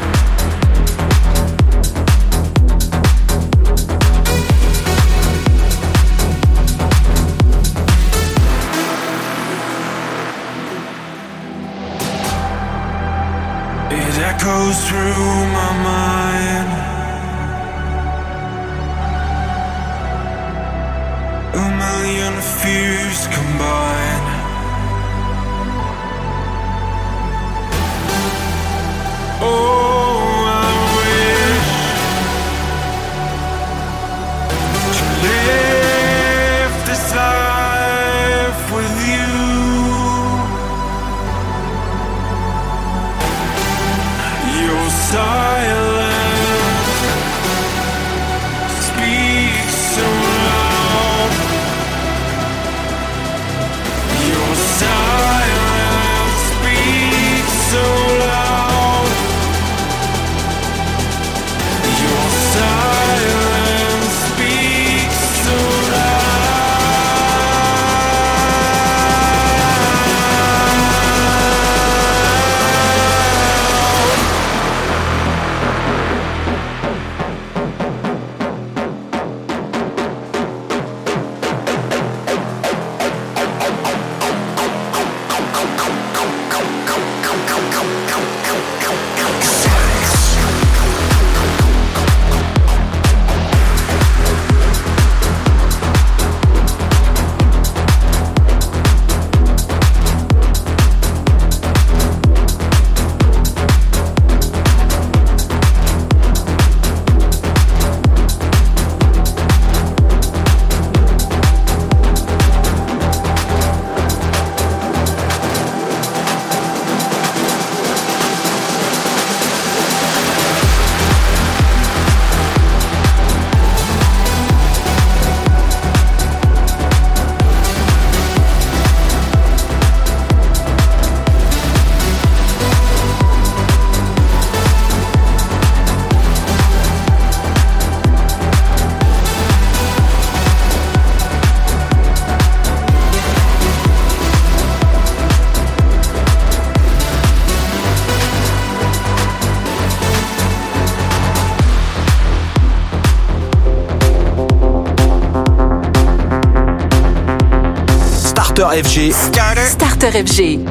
FG. 158.72 159.12
Starter. 159.12 159.66
Starter 159.66 160.12
FG. 160.24 160.71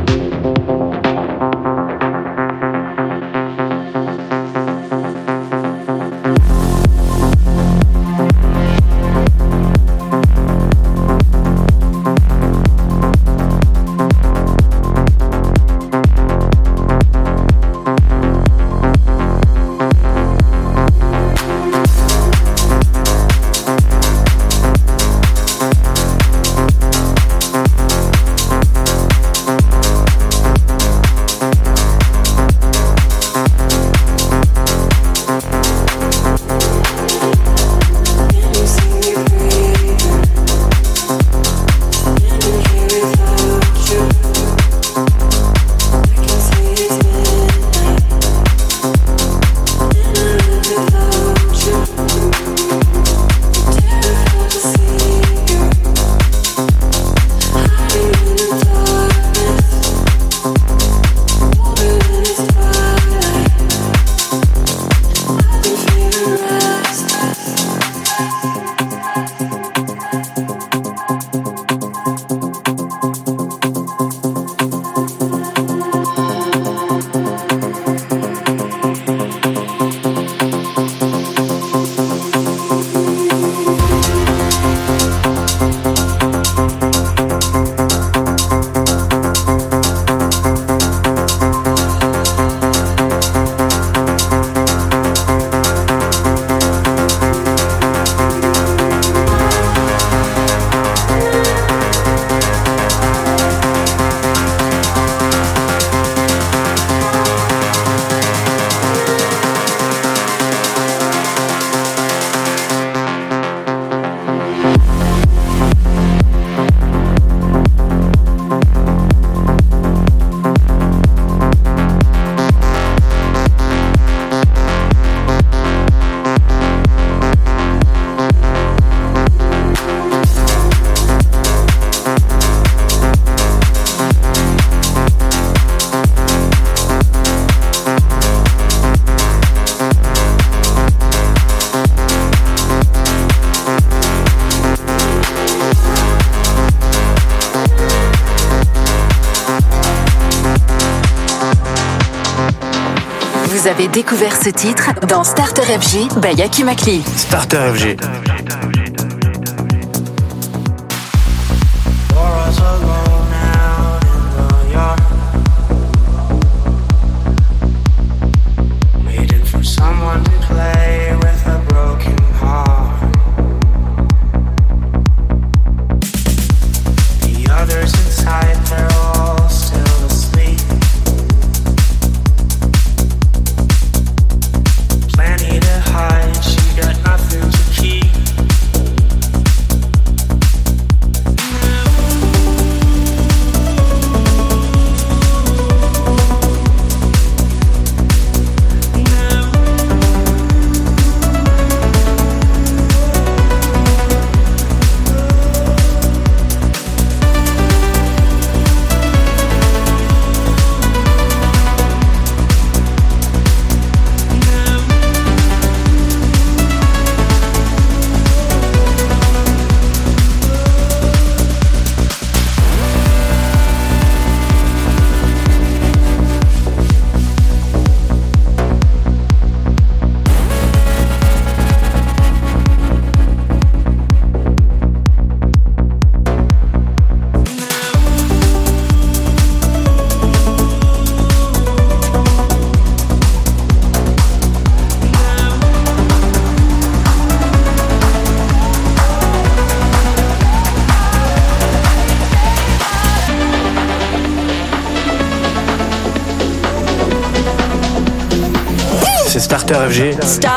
découvert 153.92 154.36
ce 154.36 154.50
titre 154.50 154.90
dans 155.08 155.24
Starter 155.24 155.62
FG 155.62 156.20
by 156.20 156.34
Yaki 156.36 156.64
Makli. 156.64 157.02
Starter 157.16 157.72
FG. 157.74 158.19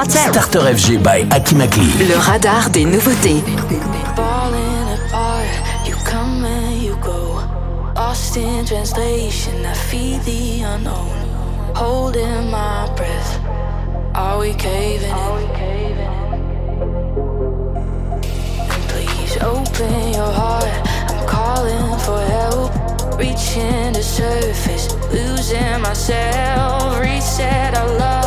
Starter 0.09 0.59
FG 0.75 1.01
by 1.01 1.23
Akimakli. 1.29 1.87
Le 2.07 2.17
radar 2.17 2.69
des 2.69 2.85
nouveautés. 2.85 3.43
In 8.35 8.65
translation, 8.65 9.63
I 9.63 9.73
feed 9.75 10.21
the 10.23 10.63
unknown. 10.63 11.07
Holding 11.75 12.49
my 12.49 12.91
breath, 12.95 13.39
are 14.15 14.39
we 14.39 14.55
caving 14.55 15.11
in? 15.11 15.97
And 18.71 18.83
please 18.89 19.37
open 19.37 20.13
your 20.13 20.31
heart, 20.33 20.65
I'm 21.11 21.27
calling 21.27 21.99
for 21.99 22.19
help. 22.37 22.71
Reaching 23.19 23.93
the 23.93 24.01
surface, 24.01 24.91
losing 25.11 25.81
myself. 25.81 26.99
Reset 26.99 27.77
our 27.77 27.99
love. 27.99 28.22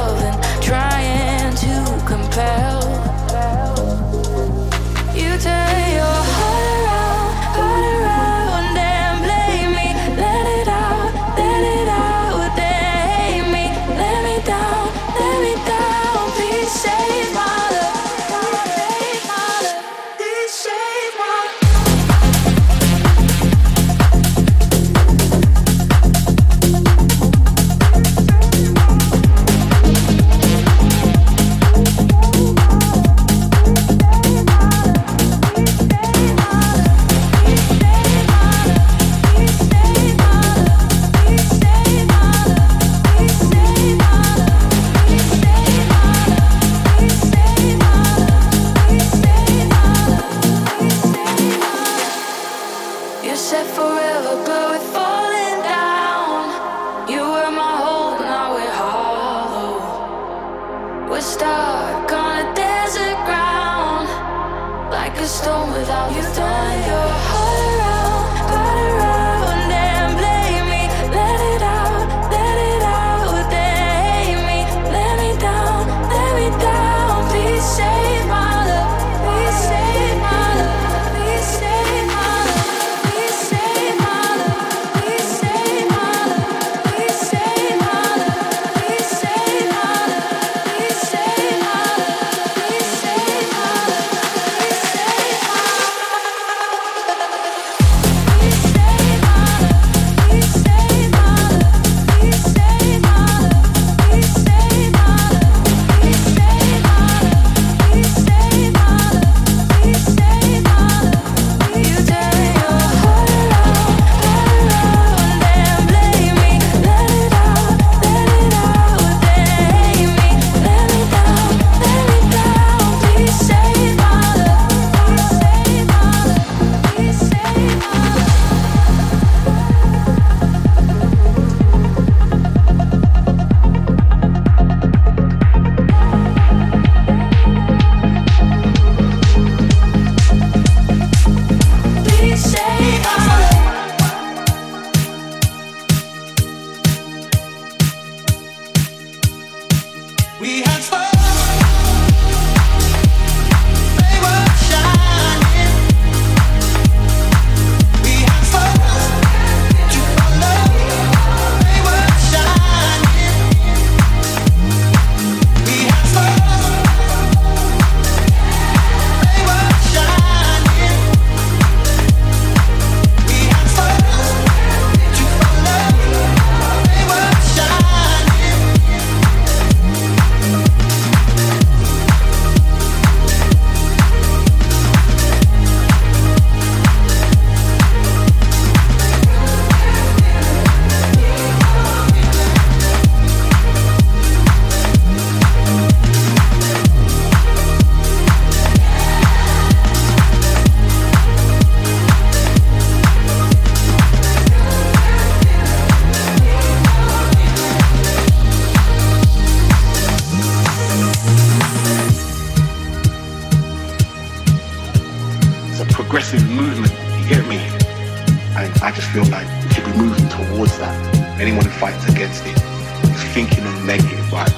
thinking 223.37 223.67
in 223.67 223.85
negative 223.85 224.19
vibe, 224.31 224.51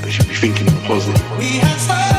but 0.00 0.06
you 0.06 0.12
should 0.12 0.28
be 0.28 0.34
thinking 0.34 0.68
in 0.68 0.72
a 0.72 0.86
positive. 0.86 2.13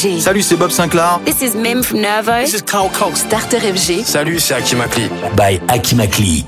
Salut, 0.00 0.40
c'est 0.40 0.56
Bob 0.56 0.70
Sinclair. 0.70 1.20
This 1.26 1.42
is 1.42 1.54
Mim 1.54 1.82
from 1.82 2.00
Nervo. 2.00 2.40
This 2.40 2.54
is 2.54 2.62
Carl 2.62 2.88
Cox. 2.88 3.20
Starter 3.20 3.58
FG. 3.58 4.02
Salut, 4.06 4.40
c'est 4.40 4.54
Akimakli. 4.54 5.10
By 5.36 5.60
Akimakli. 5.68 6.46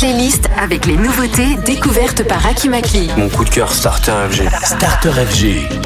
Playlists 0.00 0.48
avec 0.58 0.86
les 0.86 0.96
nouveautés 0.96 1.56
découvertes 1.66 2.26
par 2.26 2.46
Akimakli. 2.46 3.10
Mon 3.18 3.28
coup 3.28 3.44
de 3.44 3.50
cœur 3.50 3.70
Starter 3.70 4.14
FG. 4.30 4.48
Starter 4.64 5.10
FG. 5.10 5.79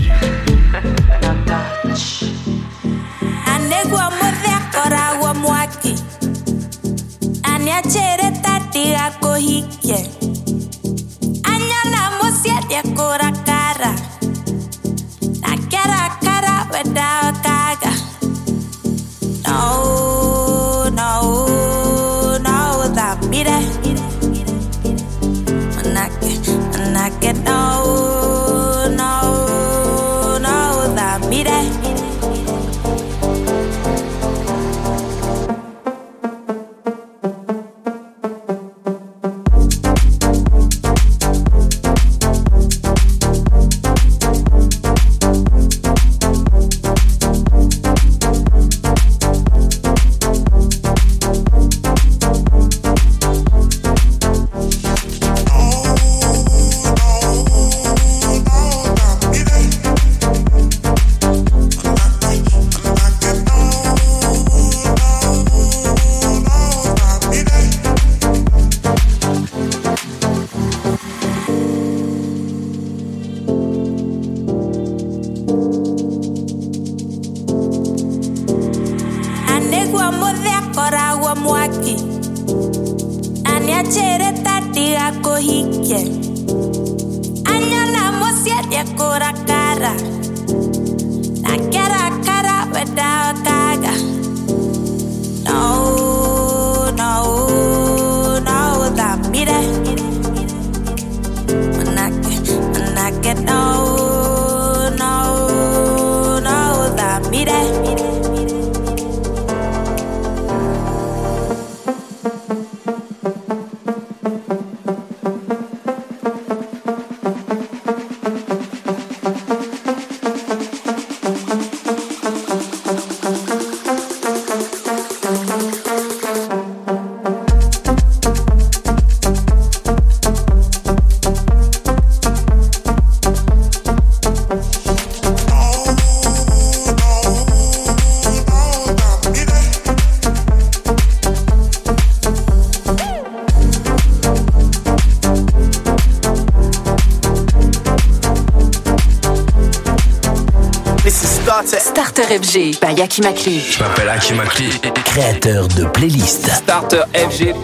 Starter. 152.24 152.40
FG 152.40 152.80
by 152.80 153.02
Akimakli. 153.02 153.60
Je 153.60 153.78
m'appelle 153.82 154.08
Akimakli. 154.08 154.70
Créateur 155.04 155.68
de 155.68 155.84
playlist. 155.84 156.50
Starter 156.50 157.04
FG. 157.14 157.54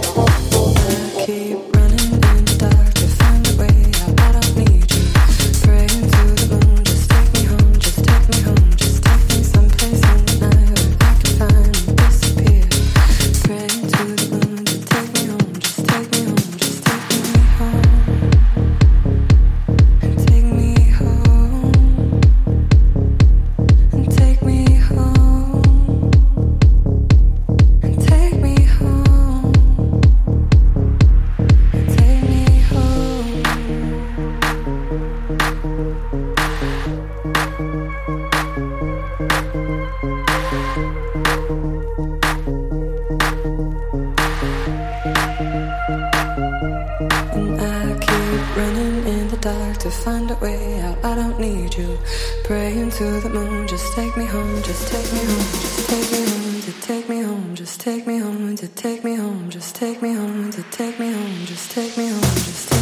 To 53.01 53.21
the 53.21 53.31
moon, 53.31 53.67
just 53.67 53.95
take 53.95 54.15
me 54.15 54.27
home, 54.27 54.63
just 54.63 54.87
take 54.89 55.11
me 55.15 55.21
home, 55.21 55.39
just 55.39 55.89
take 55.89 56.13
me 56.13 56.23
home, 56.29 56.61
to 56.61 56.73
take 56.83 57.09
me 57.09 57.23
home, 57.23 57.55
just 57.55 57.81
take 57.81 58.07
me 58.07 58.19
home, 58.19 58.57
to 58.57 58.69
take 58.69 59.03
me 59.03 59.15
home, 59.15 59.49
just 59.49 59.75
take 59.75 60.03
me 60.03 60.13
home, 60.13 60.51
to 60.51 60.63
take 60.65 61.01
me 61.01 61.11
home, 61.11 61.47
just 61.47 61.71
take 61.71 61.97
me 61.97 62.09
home, 62.09 62.21
just 62.21 62.69
take 62.69 62.77
me. 62.77 62.77
I 62.77 62.80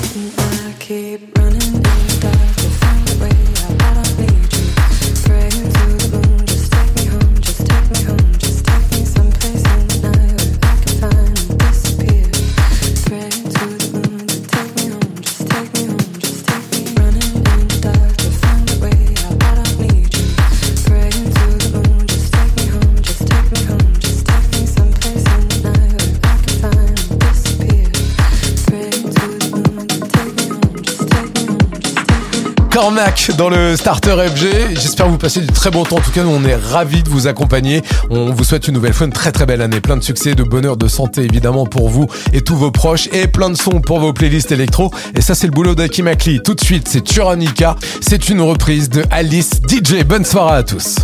Cormac 32.81 33.33
dans 33.37 33.49
le 33.49 33.77
Starter 33.77 34.15
FG. 34.29 34.77
J'espère 34.77 35.07
que 35.07 35.11
vous 35.11 35.19
passez 35.19 35.41
du 35.41 35.49
très 35.49 35.69
bon 35.69 35.83
temps. 35.83 35.97
En 35.97 36.01
tout 36.01 36.13
cas, 36.13 36.23
nous, 36.23 36.31
on 36.31 36.45
est 36.45 36.55
ravis 36.55 37.03
de 37.03 37.09
vous 37.09 37.27
accompagner. 37.27 37.83
On 38.09 38.31
vous 38.31 38.45
souhaite 38.45 38.69
une 38.69 38.75
nouvelle 38.75 38.93
fois 38.93 39.09
une 39.09 39.13
très 39.13 39.33
très 39.33 39.47
belle 39.47 39.63
année. 39.63 39.81
Plein 39.81 39.97
de 39.97 40.03
succès, 40.05 40.37
de 40.37 40.45
bonheur, 40.45 40.77
de 40.77 40.87
santé 40.87 41.23
évidemment 41.23 41.67
pour 41.67 41.89
vous 41.89 42.07
et 42.33 42.41
tous 42.41 42.55
vos 42.55 42.71
proches 42.71 43.09
et 43.11 43.27
plein 43.27 43.51
de 43.51 43.57
sons 43.57 43.81
pour 43.81 43.99
vos 43.99 44.13
playlists 44.13 44.53
électro. 44.53 44.93
Et 45.17 45.23
ça, 45.23 45.35
c'est 45.35 45.49
le 45.49 45.53
boulot 45.53 45.75
d'Aki 45.75 46.05
Makli. 46.05 46.41
Tout 46.41 46.55
de 46.55 46.63
suite, 46.63 46.87
c'est 46.87 47.03
Turanica. 47.03 47.75
C'est 48.01 48.29
une 48.29 48.41
reprise 48.41 48.89
de 48.91 49.03
Alice 49.11 49.61
DJ. 49.69 50.05
Bonne 50.05 50.25
soirée 50.25 50.59
à 50.59 50.63
tous. 50.63 50.99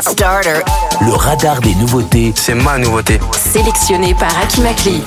Starter. 0.00 0.60
Le 1.00 1.12
radar 1.12 1.60
des 1.60 1.74
nouveautés. 1.76 2.32
C'est 2.36 2.54
ma 2.54 2.76
nouveauté. 2.76 3.18
Sélectionné 3.32 4.14
par 4.14 4.30
Aki 4.42 4.60
Makli. 4.60 5.02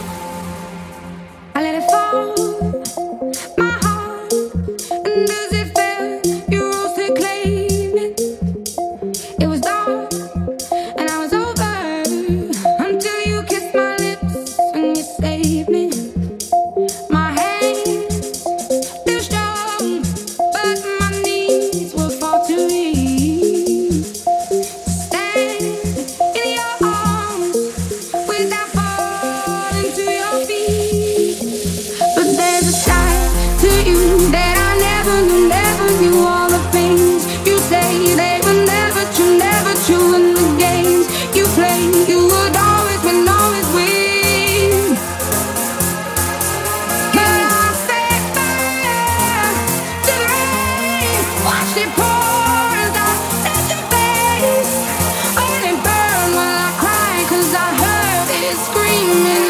me 59.13 59.44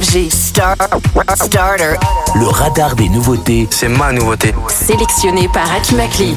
Starter. 0.00 1.96
Le 2.36 2.46
radar 2.46 2.94
des 2.94 3.08
nouveautés. 3.08 3.66
C'est 3.70 3.88
ma 3.88 4.12
nouveauté. 4.12 4.54
Sélectionné 4.68 5.48
par 5.52 5.70
Akimakli. 5.72 6.34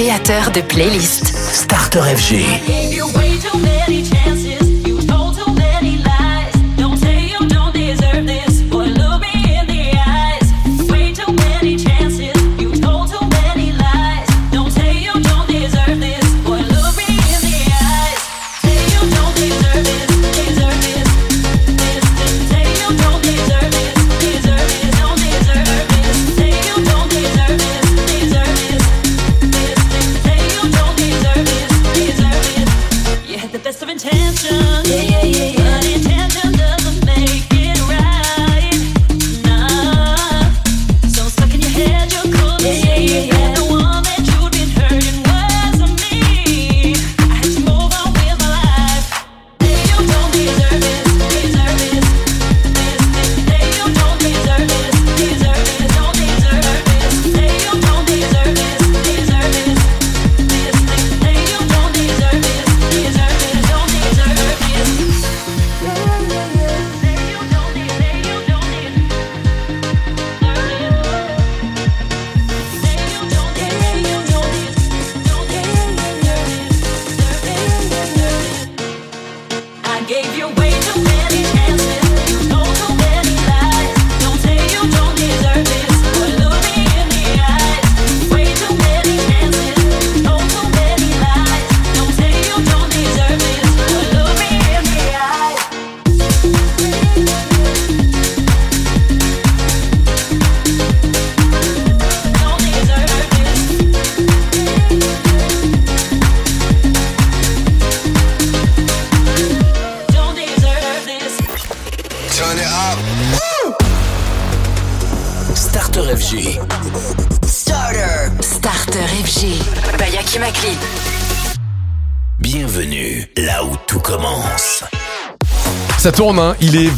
créateur 0.00 0.50
de 0.50 0.62
playlists. 0.62 1.36
Starter 1.52 2.00
FG. 2.16 2.79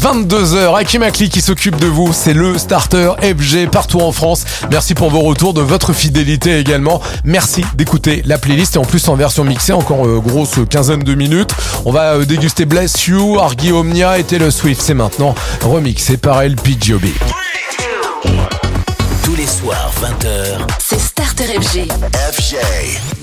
22h. 0.02 0.76
Hakim 0.76 1.04
Akli 1.04 1.28
qui 1.28 1.40
s'occupe 1.40 1.76
de 1.76 1.86
vous, 1.86 2.12
c'est 2.12 2.34
le 2.34 2.58
starter 2.58 3.12
FG 3.22 3.70
partout 3.70 4.00
en 4.00 4.10
France. 4.10 4.44
Merci 4.68 4.94
pour 4.94 5.10
vos 5.10 5.20
retours, 5.20 5.54
de 5.54 5.60
votre 5.60 5.92
fidélité 5.92 6.58
également. 6.58 7.00
Merci 7.24 7.64
d'écouter 7.76 8.20
la 8.26 8.36
playlist 8.36 8.74
et 8.74 8.78
en 8.80 8.84
plus 8.84 9.06
en 9.08 9.14
version 9.14 9.44
mixée, 9.44 9.72
encore 9.72 10.04
euh, 10.04 10.18
grosse 10.18 10.56
quinzaine 10.68 11.04
de 11.04 11.14
minutes. 11.14 11.52
On 11.84 11.92
va 11.92 12.14
euh, 12.14 12.24
déguster 12.24 12.64
Bless 12.64 13.06
You, 13.06 13.38
Argy 13.38 13.70
Omnia 13.70 14.18
et 14.18 14.24
Taylor 14.24 14.50
Swift. 14.50 14.82
C'est 14.82 14.94
maintenant 14.94 15.36
remixé 15.62 16.16
par 16.16 16.42
LPGOB. 16.42 17.04
Tous 19.22 19.36
les 19.36 19.46
soirs, 19.46 19.92
20h, 20.02 20.66
c'est 20.80 20.98
Starter 20.98 21.44
FG. 21.44 21.86
FG. 22.32 23.21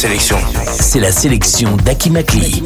C'est 0.00 0.98
la 0.98 1.12
sélection 1.12 1.76
d'Akimakli. 1.84 2.62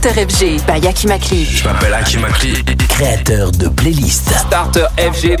Starter 0.00 0.26
FG 0.26 0.66
by 0.66 0.78
Yaki 0.80 1.06
Makli. 1.08 1.44
Je 1.44 1.62
m'appelle 1.68 1.92
Hakim 1.92 2.24
Akli, 2.24 2.54
créateur 2.88 3.52
de 3.52 3.68
playlists. 3.68 4.30
Starter 4.34 4.86
FG. 4.96 5.36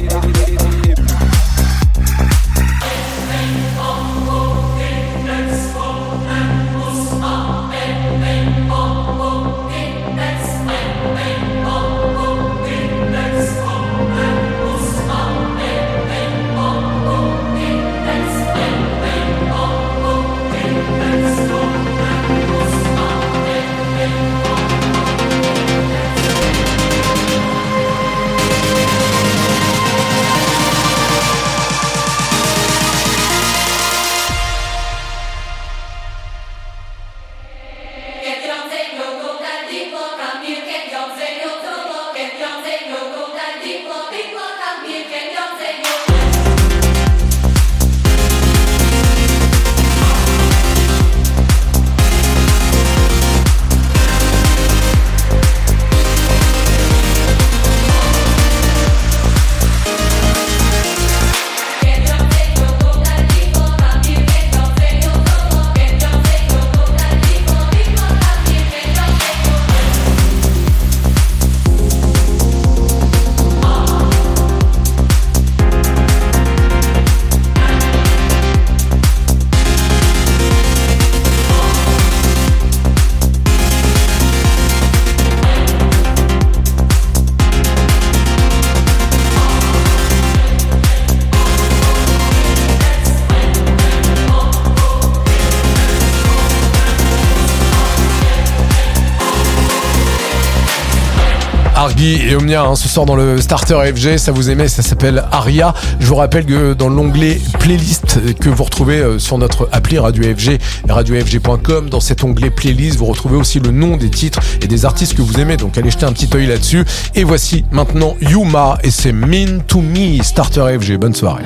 Et 102.02 102.34
Omnia 102.34 102.62
hein, 102.62 102.76
ce 102.76 102.88
soir 102.88 103.04
dans 103.04 103.14
le 103.14 103.38
Starter 103.42 103.78
FG, 103.94 104.16
ça 104.16 104.32
vous 104.32 104.48
aimait, 104.48 104.68
ça 104.68 104.80
s'appelle 104.82 105.22
Aria. 105.32 105.74
Je 105.98 106.06
vous 106.06 106.14
rappelle 106.14 106.46
que 106.46 106.72
dans 106.72 106.88
l'onglet 106.88 107.38
playlist 107.58 108.18
que 108.40 108.48
vous 108.48 108.64
retrouvez 108.64 109.00
euh, 109.00 109.18
sur 109.18 109.36
notre 109.36 109.68
appli 109.70 109.98
Radio 109.98 110.24
FG 110.24 110.48
et 110.48 110.58
radiofg.com, 110.92 111.90
dans 111.90 112.00
cet 112.00 112.24
onglet 112.24 112.48
playlist, 112.48 112.96
vous 112.96 113.04
retrouvez 113.04 113.36
aussi 113.36 113.60
le 113.60 113.70
nom 113.70 113.98
des 113.98 114.08
titres 114.08 114.40
et 114.62 114.66
des 114.66 114.86
artistes 114.86 115.14
que 115.14 115.20
vous 115.20 115.40
aimez. 115.40 115.58
Donc 115.58 115.76
allez 115.76 115.90
jeter 115.90 116.06
un 116.06 116.12
petit 116.12 116.30
œil 116.34 116.46
là-dessus. 116.46 116.86
Et 117.14 117.24
voici 117.24 117.66
maintenant 117.70 118.16
Yuma 118.22 118.78
et 118.82 118.90
c'est 118.90 119.12
Mean 119.12 119.60
to 119.66 119.82
Me 119.82 120.22
Starter 120.22 120.78
FG. 120.80 120.96
Bonne 120.96 121.14
soirée. 121.14 121.44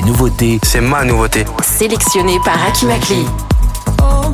Des 0.00 0.06
nouveautés. 0.06 0.60
C'est 0.62 0.80
ma 0.80 1.04
nouveauté. 1.04 1.44
Sélectionné 1.62 2.38
par 2.44 2.56
Akimakli. 2.66 3.26
Oh, 4.02 4.32